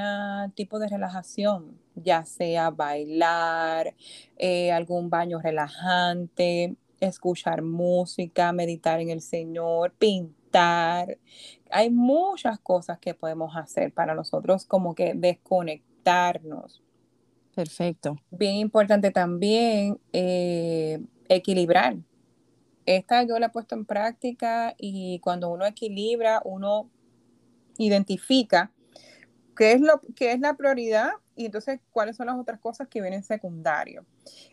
tipo 0.54 0.80
de 0.80 0.88
relajación, 0.88 1.78
ya 1.96 2.24
sea 2.24 2.70
bailar, 2.70 3.94
algún 4.72 5.10
baño 5.10 5.42
relajante, 5.42 6.76
escuchar 7.06 7.62
música, 7.62 8.52
meditar 8.52 9.00
en 9.00 9.10
el 9.10 9.22
Señor, 9.22 9.94
pintar. 9.98 11.18
Hay 11.70 11.90
muchas 11.90 12.60
cosas 12.60 13.00
que 13.00 13.14
podemos 13.14 13.56
hacer 13.56 13.94
para 13.94 14.16
nosotros 14.16 14.66
como 14.66 14.96
que 14.96 15.14
desconectarnos. 15.16 16.82
Perfecto. 17.56 18.18
Bien 18.32 18.56
importante 18.56 19.12
también 19.12 20.00
eh, 20.12 21.00
equilibrar. 21.30 21.96
Esta 22.86 23.24
yo 23.24 23.40
la 23.40 23.48
he 23.48 23.50
puesto 23.50 23.76
en 23.76 23.86
práctica 23.86 24.76
y 24.78 25.20
cuando 25.20 25.50
uno 25.50 25.66
equilibra, 25.66 26.42
uno 26.44 26.90
identifica 27.78 28.72
qué 29.56 29.72
es, 29.72 29.82
lo, 29.82 30.02
qué 30.16 30.34
es 30.34 30.40
la 30.40 30.56
prioridad 30.56 31.12
y 31.36 31.46
entonces 31.46 31.80
cuáles 31.92 32.16
son 32.16 32.28
las 32.28 32.38
otras 32.38 32.60
cosas 32.60 32.88
que 32.88 33.02
vienen 33.02 33.24
secundario. 33.24 34.06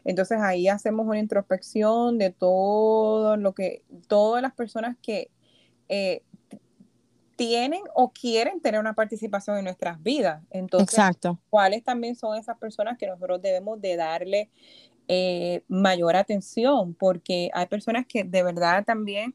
Entonces 0.05 0.39
ahí 0.41 0.69
hacemos 0.69 1.07
una 1.07 1.19
introspección 1.19 2.19
de 2.19 2.31
todo 2.31 3.37
lo 3.37 3.55
que, 3.55 3.83
todas 4.09 4.43
las 4.43 4.53
personas 4.53 4.97
que 5.01 5.31
eh, 5.89 6.23
tienen 7.37 7.83
o 7.95 8.13
quieren 8.13 8.61
tener 8.61 8.81
una 8.81 8.95
participación 8.95 9.59
en 9.59 9.65
nuestras 9.65 10.03
vidas. 10.03 10.43
Entonces, 10.51 10.99
Exacto. 10.99 11.39
cuáles 11.51 11.83
también 11.83 12.15
son 12.15 12.37
esas 12.37 12.59
personas 12.59 12.99
que 12.99 13.07
nosotros 13.07 13.41
debemos 13.41 13.81
de 13.81 13.97
darle 13.97 14.51
eh, 15.09 15.63
mayor 15.69 16.17
atención, 16.17 16.95
porque 16.95 17.51
hay 17.53 17.67
personas 17.67 18.07
que 18.07 18.25
de 18.25 18.43
verdad 18.43 18.85
también 18.85 19.35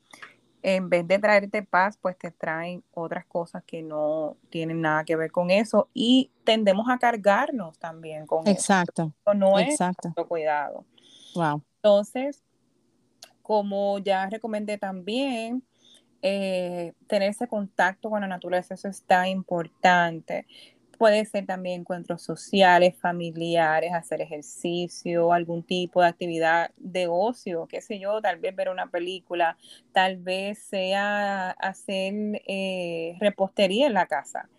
en 0.64 0.90
vez 0.90 1.08
de 1.08 1.20
traerte 1.20 1.64
paz, 1.64 1.98
pues 2.02 2.18
te 2.18 2.32
traen 2.32 2.84
otras 2.94 3.26
cosas 3.26 3.64
que 3.66 3.82
no 3.82 4.38
tienen 4.50 4.82
nada 4.82 5.04
que 5.04 5.16
ver 5.16 5.32
con 5.32 5.52
eso 5.52 5.90
y 5.94 6.32
tendemos 6.44 6.90
a 6.90 6.98
cargarnos 6.98 7.78
también 7.78 8.26
con 8.26 8.48
Exacto. 8.48 9.14
eso. 9.26 9.34
No 9.34 9.60
es 9.60 9.70
Exacto. 9.70 10.14
cuidado. 10.28 10.86
Wow. 11.36 11.64
Entonces, 11.76 12.44
como 13.42 14.00
ya 14.00 14.30
recomendé 14.30 14.78
también, 14.78 15.64
eh, 16.22 16.94
tener 17.08 17.30
ese 17.30 17.48
contacto 17.48 18.10
con 18.10 18.22
la 18.22 18.28
naturaleza, 18.28 18.74
eso 18.74 18.88
está 18.88 19.28
importante. 19.30 20.48
Puede 20.98 21.26
ser 21.26 21.46
también 21.46 21.82
encuentros 21.82 22.24
sociales, 22.24 22.96
familiares, 23.00 23.94
hacer 23.94 24.22
ejercicio, 24.22 25.32
algún 25.32 25.64
tipo 25.64 26.02
de 26.02 26.08
actividad 26.08 26.72
de 26.78 27.08
ocio, 27.08 27.68
qué 27.68 27.82
sé 27.82 28.00
yo, 28.00 28.20
tal 28.22 28.40
vez 28.40 28.56
ver 28.56 28.70
una 28.70 28.88
película, 28.88 29.58
tal 29.92 30.18
vez 30.18 30.58
sea 30.60 31.52
hacer 31.52 32.42
eh, 32.48 33.16
repostería 33.20 33.88
en 33.88 33.94
la 33.94 34.08
casa. 34.08 34.50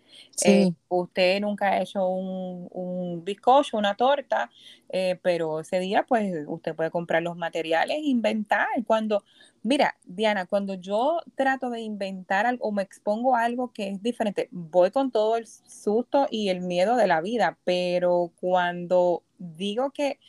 Eh, 0.45 0.71
usted 0.87 1.41
nunca 1.41 1.69
ha 1.69 1.81
hecho 1.81 2.07
un, 2.07 2.67
un 2.71 3.23
bizcocho, 3.23 3.77
una 3.77 3.95
torta, 3.95 4.49
eh, 4.89 5.19
pero 5.21 5.59
ese 5.59 5.79
día 5.79 6.05
pues 6.07 6.45
usted 6.47 6.75
puede 6.75 6.91
comprar 6.91 7.21
los 7.21 7.35
materiales 7.35 7.97
e 7.97 8.09
inventar. 8.09 8.67
Cuando, 8.87 9.23
mira, 9.63 9.97
Diana, 10.05 10.45
cuando 10.45 10.75
yo 10.75 11.19
trato 11.35 11.69
de 11.69 11.81
inventar 11.81 12.45
algo 12.45 12.65
o 12.65 12.71
me 12.71 12.83
expongo 12.83 13.35
a 13.35 13.43
algo 13.43 13.71
que 13.73 13.89
es 13.89 14.01
diferente, 14.01 14.47
voy 14.51 14.91
con 14.91 15.11
todo 15.11 15.35
el 15.37 15.45
susto 15.47 16.27
y 16.31 16.49
el 16.49 16.61
miedo 16.61 16.95
de 16.95 17.07
la 17.07 17.21
vida, 17.21 17.57
pero 17.63 18.31
cuando 18.39 19.23
digo 19.37 19.91
que, 19.91 20.19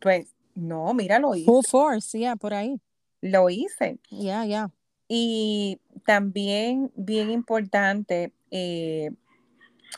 pues, 0.00 0.34
no, 0.54 0.92
mira, 0.94 1.18
lo 1.18 1.34
hice. 1.34 1.46
Full 1.46 1.64
force, 1.68 2.18
yeah, 2.18 2.36
por 2.36 2.54
ahí. 2.54 2.80
Lo 3.20 3.50
hice. 3.50 3.98
Ya, 4.10 4.44
ya. 4.44 4.70
Y 5.08 5.80
también 6.06 6.92
bien 6.94 7.30
importante, 7.30 8.32
eh, 8.50 9.10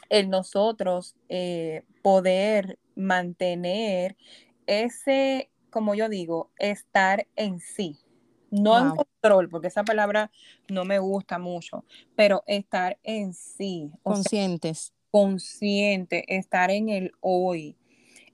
el 0.09 0.31
nosotros 0.31 1.17
eh, 1.29 1.83
poder 2.03 2.79
mantener 2.95 4.17
ese, 4.67 5.51
como 5.71 5.95
yo 5.95 6.09
digo, 6.09 6.51
estar 6.59 7.27
en 7.37 7.61
sí. 7.61 7.99
No 8.51 8.79
en 8.79 8.91
control, 8.91 9.49
porque 9.49 9.69
esa 9.69 9.83
palabra 9.83 10.31
no 10.69 10.85
me 10.85 10.99
gusta 10.99 11.39
mucho, 11.39 11.87
pero 12.15 12.43
estar 12.47 12.99
en 13.03 13.33
sí. 13.33 13.91
Conscientes. 14.03 14.93
consciente, 15.11 16.25
estar 16.37 16.71
en 16.71 16.91
el 16.91 17.13
hoy, 17.21 17.77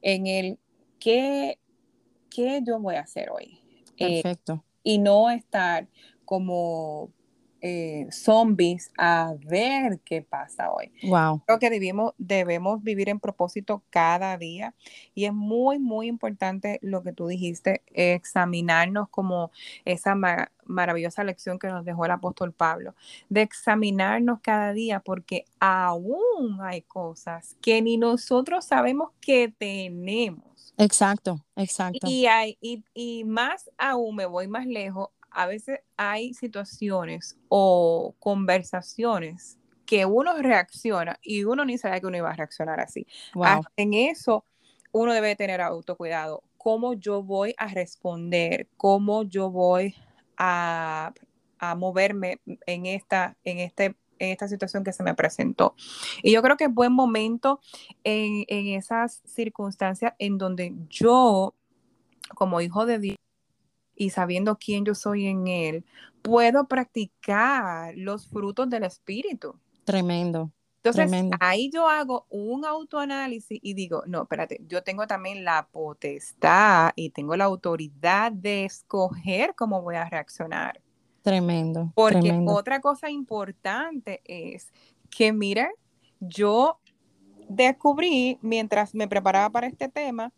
en 0.02 0.26
el 0.26 0.58
qué, 0.98 1.60
qué 2.30 2.62
yo 2.66 2.80
voy 2.80 2.96
a 2.96 3.02
hacer 3.02 3.30
hoy. 3.30 3.62
Eh, 3.96 4.22
Perfecto. 4.22 4.64
y 4.82 4.98
no 4.98 5.30
estar 5.30 5.88
como 6.24 7.12
eh, 7.60 8.06
zombies 8.10 8.92
a 8.96 9.34
ver 9.44 10.00
qué 10.04 10.22
pasa 10.22 10.70
hoy. 10.70 10.92
Wow. 11.02 11.42
Creo 11.46 11.58
que 11.58 11.70
debemos, 11.70 12.14
debemos 12.18 12.82
vivir 12.82 13.08
en 13.08 13.20
propósito 13.20 13.82
cada 13.90 14.36
día 14.36 14.74
y 15.14 15.24
es 15.24 15.32
muy, 15.32 15.78
muy 15.78 16.06
importante 16.06 16.78
lo 16.82 17.02
que 17.02 17.12
tú 17.12 17.26
dijiste, 17.26 17.82
examinarnos 17.92 19.08
como 19.08 19.50
esa 19.84 20.14
maravillosa 20.66 21.24
lección 21.24 21.58
que 21.58 21.68
nos 21.68 21.84
dejó 21.84 22.04
el 22.04 22.12
apóstol 22.12 22.52
Pablo, 22.52 22.94
de 23.28 23.42
examinarnos 23.42 24.40
cada 24.40 24.72
día 24.72 25.00
porque 25.00 25.44
aún 25.58 26.58
hay 26.60 26.82
cosas 26.82 27.56
que 27.60 27.82
ni 27.82 27.96
nosotros 27.96 28.64
sabemos 28.64 29.10
que 29.20 29.52
tenemos. 29.56 30.74
Exacto, 30.76 31.44
exacto. 31.56 32.06
Y, 32.08 32.26
hay, 32.26 32.56
y, 32.60 32.84
y 32.94 33.24
más 33.24 33.68
aún, 33.76 34.14
me 34.14 34.26
voy 34.26 34.46
más 34.46 34.64
lejos, 34.64 35.08
a 35.30 35.46
veces 35.46 35.80
hay 35.96 36.34
situaciones 36.34 37.38
o 37.48 38.14
conversaciones 38.18 39.58
que 39.86 40.04
uno 40.04 40.36
reacciona 40.36 41.18
y 41.22 41.44
uno 41.44 41.64
ni 41.64 41.78
sabe 41.78 42.00
que 42.00 42.06
uno 42.06 42.18
iba 42.18 42.30
a 42.30 42.34
reaccionar 42.34 42.80
así. 42.80 43.06
En 43.76 43.94
eso 43.94 44.44
uno 44.92 45.14
debe 45.14 45.36
tener 45.36 45.60
autocuidado. 45.60 46.42
¿Cómo 46.56 46.94
yo 46.94 47.22
voy 47.22 47.54
a 47.56 47.68
responder? 47.68 48.68
¿Cómo 48.76 49.22
yo 49.22 49.50
voy 49.50 49.94
a, 50.36 51.12
a 51.58 51.74
moverme 51.74 52.40
en 52.66 52.86
esta, 52.86 53.36
en 53.44 53.58
este 53.58 53.96
en 54.18 54.30
esta 54.30 54.48
situación 54.48 54.84
que 54.84 54.92
se 54.92 55.02
me 55.02 55.14
presentó. 55.14 55.74
Y 56.22 56.32
yo 56.32 56.42
creo 56.42 56.56
que 56.56 56.64
es 56.64 56.74
buen 56.74 56.92
momento 56.92 57.60
en, 58.04 58.44
en 58.48 58.68
esas 58.68 59.22
circunstancias 59.24 60.14
en 60.18 60.38
donde 60.38 60.74
yo, 60.88 61.54
como 62.34 62.60
hijo 62.60 62.84
de 62.86 62.98
Dios, 62.98 63.16
y 63.98 64.10
sabiendo 64.10 64.56
quién 64.56 64.84
yo 64.84 64.94
soy 64.94 65.26
en 65.26 65.48
Él, 65.48 65.84
puedo 66.22 66.68
practicar 66.68 67.94
los 67.96 68.28
frutos 68.28 68.70
del 68.70 68.84
Espíritu. 68.84 69.58
Tremendo. 69.84 70.52
Entonces, 70.84 71.30
ahí 71.40 71.70
yo 71.72 71.88
hago 71.88 72.26
un 72.30 72.64
autoanálisis 72.64 73.58
y 73.60 73.74
digo, 73.74 74.04
no, 74.06 74.22
espérate, 74.22 74.60
yo 74.68 74.82
tengo 74.82 75.06
también 75.06 75.44
la 75.44 75.68
potestad 75.70 76.92
y 76.94 77.10
tengo 77.10 77.36
la 77.36 77.44
autoridad 77.44 78.30
de 78.30 78.64
escoger 78.64 79.54
cómo 79.56 79.82
voy 79.82 79.96
a 79.96 80.08
reaccionar. 80.08 80.80
Tremendo. 81.22 81.92
Porque 81.94 82.44
otra 82.46 82.80
cosa 82.80 83.10
importante 83.10 84.22
es 84.24 84.72
que, 85.10 85.32
mira, 85.32 85.68
yo 86.20 86.78
descubrí 87.48 88.38
mientras 88.40 88.94
me 88.94 89.08
preparaba 89.08 89.50
para 89.50 89.66
este 89.66 89.88
tema 89.88 90.32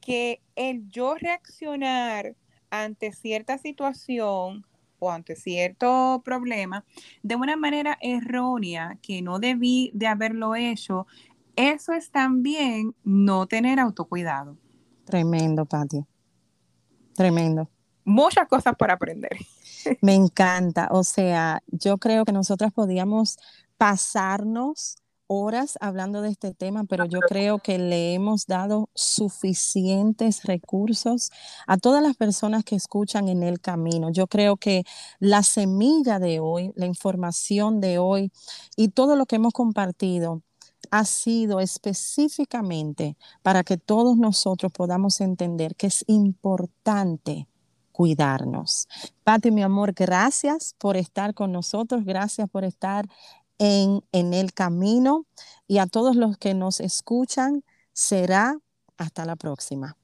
que 0.00 0.42
el 0.56 0.88
yo 0.88 1.14
reaccionar 1.14 2.34
ante 2.70 3.12
cierta 3.12 3.58
situación 3.58 4.64
o 4.98 5.10
ante 5.10 5.34
cierto 5.34 6.22
problema 6.24 6.84
de 7.22 7.36
una 7.36 7.56
manera 7.56 7.98
errónea 8.00 8.98
que 9.02 9.22
no 9.22 9.38
debí 9.38 9.90
de 9.94 10.06
haberlo 10.06 10.54
hecho, 10.54 11.06
eso 11.56 11.92
es 11.92 12.10
también 12.10 12.94
no 13.04 13.46
tener 13.46 13.80
autocuidado. 13.80 14.56
Tremendo, 15.04 15.64
Pati. 15.64 16.04
Tremendo. 17.14 17.68
Muchas 18.04 18.48
cosas 18.48 18.74
por 18.76 18.90
aprender. 18.90 19.36
Me 20.00 20.14
encanta. 20.14 20.88
O 20.90 21.04
sea, 21.04 21.62
yo 21.66 21.98
creo 21.98 22.24
que 22.24 22.32
nosotras 22.32 22.72
podíamos 22.72 23.38
pasarnos 23.76 24.96
horas 25.32 25.78
hablando 25.80 26.22
de 26.22 26.30
este 26.30 26.52
tema, 26.52 26.82
pero 26.82 27.04
yo 27.04 27.20
creo 27.20 27.60
que 27.60 27.78
le 27.78 28.14
hemos 28.14 28.46
dado 28.46 28.90
suficientes 28.96 30.42
recursos 30.42 31.30
a 31.68 31.76
todas 31.76 32.02
las 32.02 32.16
personas 32.16 32.64
que 32.64 32.74
escuchan 32.74 33.28
en 33.28 33.44
el 33.44 33.60
camino. 33.60 34.10
Yo 34.10 34.26
creo 34.26 34.56
que 34.56 34.82
la 35.20 35.44
semilla 35.44 36.18
de 36.18 36.40
hoy, 36.40 36.72
la 36.74 36.86
información 36.86 37.80
de 37.80 37.98
hoy 37.98 38.32
y 38.74 38.88
todo 38.88 39.14
lo 39.14 39.24
que 39.26 39.36
hemos 39.36 39.52
compartido 39.52 40.42
ha 40.90 41.04
sido 41.04 41.60
específicamente 41.60 43.16
para 43.42 43.62
que 43.62 43.76
todos 43.76 44.16
nosotros 44.16 44.72
podamos 44.72 45.20
entender 45.20 45.76
que 45.76 45.86
es 45.86 46.04
importante 46.08 47.46
cuidarnos. 47.92 48.88
Pati, 49.24 49.50
mi 49.50 49.62
amor, 49.62 49.92
gracias 49.92 50.74
por 50.78 50.96
estar 50.96 51.34
con 51.34 51.52
nosotros, 51.52 52.02
gracias 52.04 52.48
por 52.48 52.64
estar 52.64 53.06
en, 53.60 54.02
en 54.10 54.34
el 54.34 54.52
camino 54.52 55.26
y 55.68 55.78
a 55.78 55.86
todos 55.86 56.16
los 56.16 56.36
que 56.38 56.54
nos 56.54 56.80
escuchan, 56.80 57.62
será 57.92 58.56
hasta 58.96 59.24
la 59.24 59.36
próxima. 59.36 59.96